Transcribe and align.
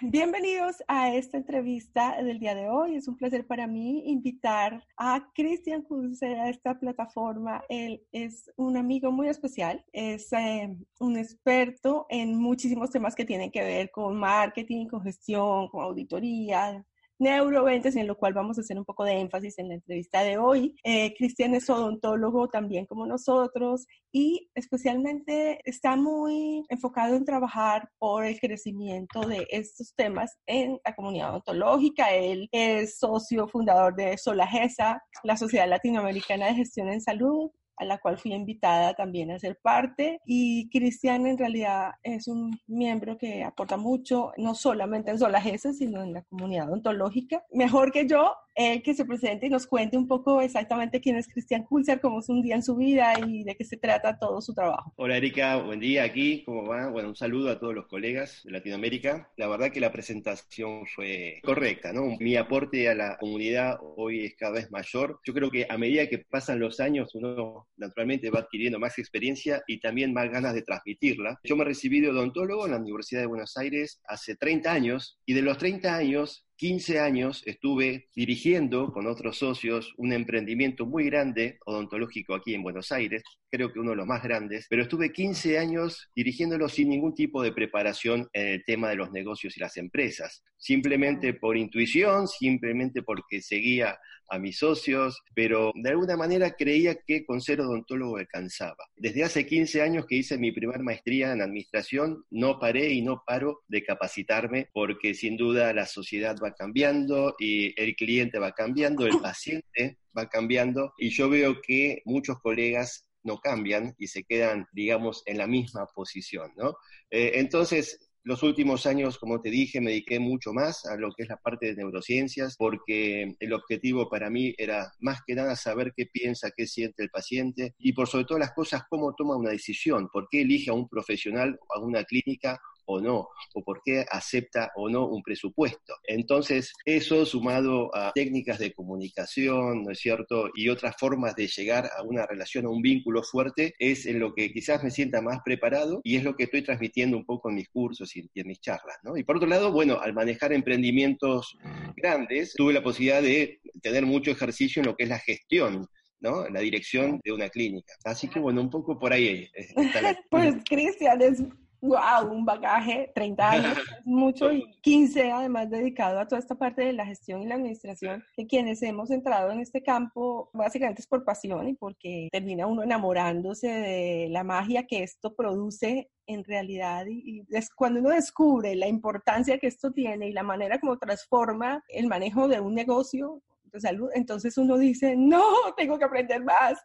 Bienvenidos 0.00 0.82
a 0.88 1.14
esta 1.14 1.36
entrevista 1.36 2.20
del 2.22 2.38
día 2.38 2.54
de 2.54 2.68
hoy. 2.68 2.96
Es 2.96 3.08
un 3.08 3.16
placer 3.16 3.46
para 3.46 3.66
mí 3.66 4.02
invitar 4.06 4.84
a 4.96 5.30
Cristian 5.34 5.82
Kunze 5.82 6.26
a 6.26 6.48
esta 6.48 6.78
plataforma. 6.78 7.62
Él 7.68 8.04
es 8.12 8.50
un 8.56 8.76
amigo 8.76 9.12
muy 9.12 9.28
especial, 9.28 9.84
es 9.92 10.32
eh, 10.32 10.76
un 10.98 11.16
experto 11.16 12.06
en 12.10 12.36
muchísimos 12.36 12.90
temas 12.90 13.14
que 13.14 13.24
tienen 13.24 13.50
que 13.50 13.62
ver 13.62 13.90
con 13.90 14.16
marketing, 14.16 14.86
con 14.86 15.02
gestión, 15.02 15.68
con 15.68 15.84
auditoría, 15.84 16.84
neuroventas, 17.22 17.96
en 17.96 18.06
lo 18.06 18.16
cual 18.16 18.34
vamos 18.34 18.58
a 18.58 18.60
hacer 18.60 18.78
un 18.78 18.84
poco 18.84 19.04
de 19.04 19.20
énfasis 19.20 19.58
en 19.58 19.68
la 19.68 19.74
entrevista 19.74 20.22
de 20.22 20.36
hoy. 20.36 20.74
Eh, 20.84 21.14
Cristian 21.16 21.54
es 21.54 21.70
odontólogo 21.70 22.48
también 22.48 22.84
como 22.86 23.06
nosotros 23.06 23.86
y 24.12 24.50
especialmente 24.54 25.60
está 25.64 25.96
muy 25.96 26.64
enfocado 26.68 27.16
en 27.16 27.24
trabajar 27.24 27.88
por 27.98 28.24
el 28.24 28.38
crecimiento 28.38 29.20
de 29.20 29.46
estos 29.50 29.94
temas 29.94 30.36
en 30.46 30.78
la 30.84 30.94
comunidad 30.94 31.30
odontológica. 31.30 32.12
Él 32.12 32.48
es 32.52 32.98
socio 32.98 33.48
fundador 33.48 33.94
de 33.94 34.18
Solagesa, 34.18 35.02
la 35.22 35.36
Sociedad 35.36 35.68
Latinoamericana 35.68 36.46
de 36.46 36.54
Gestión 36.54 36.88
en 36.88 37.00
Salud, 37.00 37.50
a 37.76 37.84
la 37.84 37.98
cual 37.98 38.18
fui 38.18 38.32
invitada 38.32 38.94
también 38.94 39.30
a 39.30 39.38
ser 39.38 39.58
parte. 39.62 40.20
Y 40.24 40.68
Cristian 40.70 41.26
en 41.26 41.38
realidad 41.38 41.92
es 42.02 42.28
un 42.28 42.58
miembro 42.66 43.18
que 43.18 43.42
aporta 43.44 43.76
mucho, 43.76 44.32
no 44.36 44.54
solamente 44.54 45.10
en 45.10 45.18
Solagesa, 45.18 45.72
sino 45.72 46.02
en 46.02 46.12
la 46.12 46.22
comunidad 46.22 46.68
odontológica. 46.68 47.44
Mejor 47.52 47.92
que 47.92 48.06
yo, 48.06 48.34
él 48.54 48.82
que 48.82 48.94
se 48.94 49.04
presente 49.04 49.46
y 49.46 49.50
nos 49.50 49.66
cuente 49.66 49.96
un 49.96 50.06
poco 50.06 50.40
exactamente 50.40 51.00
quién 51.00 51.16
es 51.16 51.28
Cristian 51.28 51.64
Kulzer, 51.64 52.00
cómo 52.00 52.20
es 52.20 52.28
un 52.28 52.42
día 52.42 52.54
en 52.54 52.62
su 52.62 52.76
vida 52.76 53.14
y 53.26 53.44
de 53.44 53.56
qué 53.56 53.64
se 53.64 53.76
trata 53.76 54.18
todo 54.18 54.40
su 54.40 54.54
trabajo. 54.54 54.92
Hola 54.96 55.16
Erika, 55.16 55.56
buen 55.56 55.80
día 55.80 56.04
aquí, 56.04 56.42
¿cómo 56.44 56.66
va? 56.66 56.88
Bueno, 56.88 57.08
un 57.08 57.16
saludo 57.16 57.50
a 57.50 57.58
todos 57.58 57.74
los 57.74 57.86
colegas 57.86 58.42
de 58.44 58.52
Latinoamérica. 58.52 59.30
La 59.36 59.48
verdad 59.48 59.70
que 59.70 59.80
la 59.80 59.92
presentación 59.92 60.86
fue 60.86 61.40
correcta, 61.42 61.92
¿no? 61.92 62.16
Mi 62.20 62.36
aporte 62.36 62.88
a 62.88 62.94
la 62.94 63.16
comunidad 63.18 63.78
hoy 63.96 64.26
es 64.26 64.36
cada 64.36 64.52
vez 64.52 64.70
mayor. 64.70 65.20
Yo 65.24 65.32
creo 65.32 65.50
que 65.50 65.66
a 65.68 65.78
medida 65.78 66.08
que 66.08 66.18
pasan 66.18 66.60
los 66.60 66.80
años 66.80 67.14
uno 67.14 67.68
naturalmente 67.76 68.30
va 68.30 68.40
adquiriendo 68.40 68.78
más 68.78 68.98
experiencia 68.98 69.62
y 69.66 69.80
también 69.80 70.12
más 70.12 70.30
ganas 70.30 70.54
de 70.54 70.62
transmitirla. 70.62 71.38
Yo 71.44 71.56
me 71.56 71.64
recibí 71.64 72.00
de 72.00 72.10
odontólogo 72.10 72.66
en 72.66 72.72
la 72.72 72.78
Universidad 72.78 73.20
de 73.20 73.26
Buenos 73.26 73.56
Aires 73.56 74.00
hace 74.06 74.36
30 74.36 74.72
años 74.72 75.18
y 75.26 75.34
de 75.34 75.42
los 75.42 75.58
30 75.58 75.94
años 75.94 76.46
15 76.56 77.00
años 77.00 77.42
estuve 77.46 78.08
dirigiendo 78.14 78.92
con 78.92 79.06
otros 79.06 79.38
socios 79.38 79.92
un 79.96 80.12
emprendimiento 80.12 80.86
muy 80.86 81.04
grande 81.06 81.58
odontológico 81.64 82.34
aquí 82.34 82.54
en 82.54 82.62
Buenos 82.62 82.92
Aires, 82.92 83.22
creo 83.50 83.72
que 83.72 83.80
uno 83.80 83.90
de 83.90 83.96
los 83.96 84.06
más 84.06 84.22
grandes, 84.22 84.66
pero 84.68 84.82
estuve 84.82 85.12
15 85.12 85.58
años 85.58 86.10
dirigiéndolo 86.14 86.68
sin 86.68 86.88
ningún 86.88 87.14
tipo 87.14 87.42
de 87.42 87.52
preparación 87.52 88.28
en 88.32 88.46
el 88.48 88.64
tema 88.64 88.88
de 88.88 88.96
los 88.96 89.10
negocios 89.12 89.56
y 89.56 89.60
las 89.60 89.76
empresas, 89.76 90.42
simplemente 90.56 91.34
por 91.34 91.56
intuición, 91.56 92.28
simplemente 92.28 93.02
porque 93.02 93.42
seguía 93.42 93.98
a 94.28 94.38
mis 94.38 94.58
socios, 94.58 95.22
pero 95.34 95.72
de 95.74 95.90
alguna 95.90 96.16
manera 96.16 96.52
creía 96.52 96.96
que 97.06 97.24
con 97.24 97.40
ser 97.40 97.60
odontólogo 97.60 98.16
alcanzaba. 98.16 98.84
Desde 98.96 99.24
hace 99.24 99.46
15 99.46 99.82
años 99.82 100.06
que 100.06 100.16
hice 100.16 100.38
mi 100.38 100.52
primera 100.52 100.82
maestría 100.82 101.32
en 101.32 101.42
administración, 101.42 102.24
no 102.30 102.58
paré 102.58 102.90
y 102.90 103.02
no 103.02 103.22
paro 103.26 103.62
de 103.68 103.84
capacitarme 103.84 104.68
porque 104.72 105.14
sin 105.14 105.36
duda 105.36 105.72
la 105.72 105.86
sociedad 105.86 106.36
va 106.42 106.54
cambiando 106.54 107.34
y 107.38 107.78
el 107.80 107.94
cliente 107.96 108.38
va 108.38 108.52
cambiando, 108.52 109.06
el 109.06 109.18
paciente 109.20 109.98
va 110.16 110.28
cambiando 110.28 110.92
y 110.98 111.10
yo 111.10 111.28
veo 111.28 111.60
que 111.62 112.02
muchos 112.04 112.38
colegas 112.40 113.06
no 113.24 113.38
cambian 113.38 113.94
y 113.98 114.08
se 114.08 114.24
quedan, 114.24 114.66
digamos, 114.72 115.22
en 115.26 115.38
la 115.38 115.46
misma 115.46 115.86
posición, 115.94 116.52
¿no? 116.56 116.76
Eh, 117.10 117.32
entonces, 117.34 118.11
los 118.24 118.42
últimos 118.42 118.86
años, 118.86 119.18
como 119.18 119.40
te 119.40 119.50
dije, 119.50 119.80
me 119.80 119.90
dediqué 119.90 120.20
mucho 120.20 120.52
más 120.52 120.86
a 120.86 120.96
lo 120.96 121.12
que 121.12 121.24
es 121.24 121.28
la 121.28 121.38
parte 121.38 121.66
de 121.66 121.76
neurociencias, 121.76 122.56
porque 122.56 123.34
el 123.40 123.52
objetivo 123.52 124.08
para 124.08 124.30
mí 124.30 124.54
era 124.58 124.92
más 125.00 125.20
que 125.26 125.34
nada 125.34 125.56
saber 125.56 125.92
qué 125.96 126.06
piensa, 126.06 126.52
qué 126.56 126.66
siente 126.66 127.02
el 127.02 127.10
paciente 127.10 127.74
y 127.78 127.92
por 127.92 128.08
sobre 128.08 128.24
todo 128.24 128.38
las 128.38 128.52
cosas, 128.52 128.82
cómo 128.88 129.14
toma 129.14 129.36
una 129.36 129.50
decisión, 129.50 130.08
por 130.12 130.28
qué 130.30 130.42
elige 130.42 130.70
a 130.70 130.74
un 130.74 130.88
profesional, 130.88 131.58
a 131.74 131.80
una 131.80 132.04
clínica 132.04 132.60
o 132.86 133.00
no, 133.00 133.28
o 133.54 133.64
por 133.64 133.82
qué 133.84 134.04
acepta 134.10 134.70
o 134.76 134.88
no 134.88 135.06
un 135.06 135.22
presupuesto. 135.22 135.94
Entonces, 136.04 136.72
eso 136.84 137.24
sumado 137.26 137.94
a 137.94 138.12
técnicas 138.12 138.58
de 138.58 138.72
comunicación, 138.72 139.84
¿no 139.84 139.92
es 139.92 139.98
cierto? 139.98 140.50
Y 140.54 140.68
otras 140.68 140.96
formas 140.98 141.34
de 141.36 141.46
llegar 141.46 141.90
a 141.96 142.02
una 142.02 142.26
relación, 142.26 142.66
a 142.66 142.70
un 142.70 142.82
vínculo 142.82 143.22
fuerte, 143.22 143.74
es 143.78 144.06
en 144.06 144.18
lo 144.18 144.34
que 144.34 144.52
quizás 144.52 144.82
me 144.82 144.90
sienta 144.90 145.20
más 145.20 145.38
preparado 145.44 146.00
y 146.04 146.16
es 146.16 146.24
lo 146.24 146.34
que 146.34 146.44
estoy 146.44 146.62
transmitiendo 146.62 147.16
un 147.16 147.24
poco 147.24 147.48
en 147.48 147.56
mis 147.56 147.68
cursos 147.68 148.14
y 148.16 148.28
en 148.34 148.46
mis 148.46 148.60
charlas, 148.60 148.96
¿no? 149.02 149.16
Y 149.16 149.24
por 149.24 149.36
otro 149.36 149.48
lado, 149.48 149.72
bueno, 149.72 150.00
al 150.00 150.12
manejar 150.14 150.52
emprendimientos 150.52 151.56
grandes, 151.96 152.54
tuve 152.54 152.72
la 152.72 152.82
posibilidad 152.82 153.22
de 153.22 153.60
tener 153.82 154.06
mucho 154.06 154.30
ejercicio 154.30 154.80
en 154.80 154.86
lo 154.86 154.96
que 154.96 155.04
es 155.04 155.08
la 155.08 155.18
gestión 155.18 155.88
¿no? 156.22 156.48
La 156.48 156.60
dirección 156.60 157.20
de 157.24 157.32
una 157.32 157.48
clínica. 157.48 157.94
Así 158.04 158.28
que 158.28 158.38
bueno, 158.38 158.60
un 158.60 158.70
poco 158.70 158.98
por 158.98 159.12
ahí 159.12 159.50
está 159.54 160.00
la... 160.00 160.18
Pues 160.30 160.54
Cristian, 160.68 161.20
es 161.20 161.42
wow, 161.82 162.30
un 162.30 162.44
bagaje, 162.44 163.10
30 163.14 163.50
años, 163.50 163.74
mucho, 164.04 164.52
y 164.52 164.64
15 164.82 165.32
además 165.32 165.68
dedicado 165.68 166.20
a 166.20 166.28
toda 166.28 166.38
esta 166.38 166.54
parte 166.54 166.82
de 166.82 166.92
la 166.92 167.04
gestión 167.04 167.42
y 167.42 167.46
la 167.46 167.56
administración, 167.56 168.24
que 168.36 168.46
quienes 168.46 168.82
hemos 168.82 169.10
entrado 169.10 169.50
en 169.50 169.60
este 169.60 169.82
campo 169.82 170.48
básicamente 170.54 171.02
es 171.02 171.08
por 171.08 171.24
pasión 171.24 171.68
y 171.68 171.74
porque 171.74 172.28
termina 172.30 172.66
uno 172.66 172.84
enamorándose 172.84 173.68
de 173.68 174.28
la 174.30 174.44
magia 174.44 174.86
que 174.86 175.02
esto 175.02 175.34
produce 175.34 176.08
en 176.26 176.44
realidad 176.44 177.06
y, 177.06 177.44
es 177.50 177.68
cuando 177.70 178.00
uno 178.00 178.10
descubre 178.10 178.76
la 178.76 178.86
importancia 178.86 179.58
que 179.58 179.66
esto 179.66 179.90
tiene 179.90 180.28
y 180.28 180.32
la 180.32 180.44
manera 180.44 180.78
como 180.78 180.96
transforma 180.98 181.84
el 181.88 182.06
manejo 182.06 182.46
de 182.46 182.60
un 182.60 182.74
negocio 182.74 183.42
salud, 183.80 184.10
entonces 184.14 184.56
uno 184.58 184.78
dice, 184.78 185.14
no, 185.16 185.42
tengo 185.76 185.98
que 185.98 186.04
aprender 186.04 186.42
más. 186.44 186.80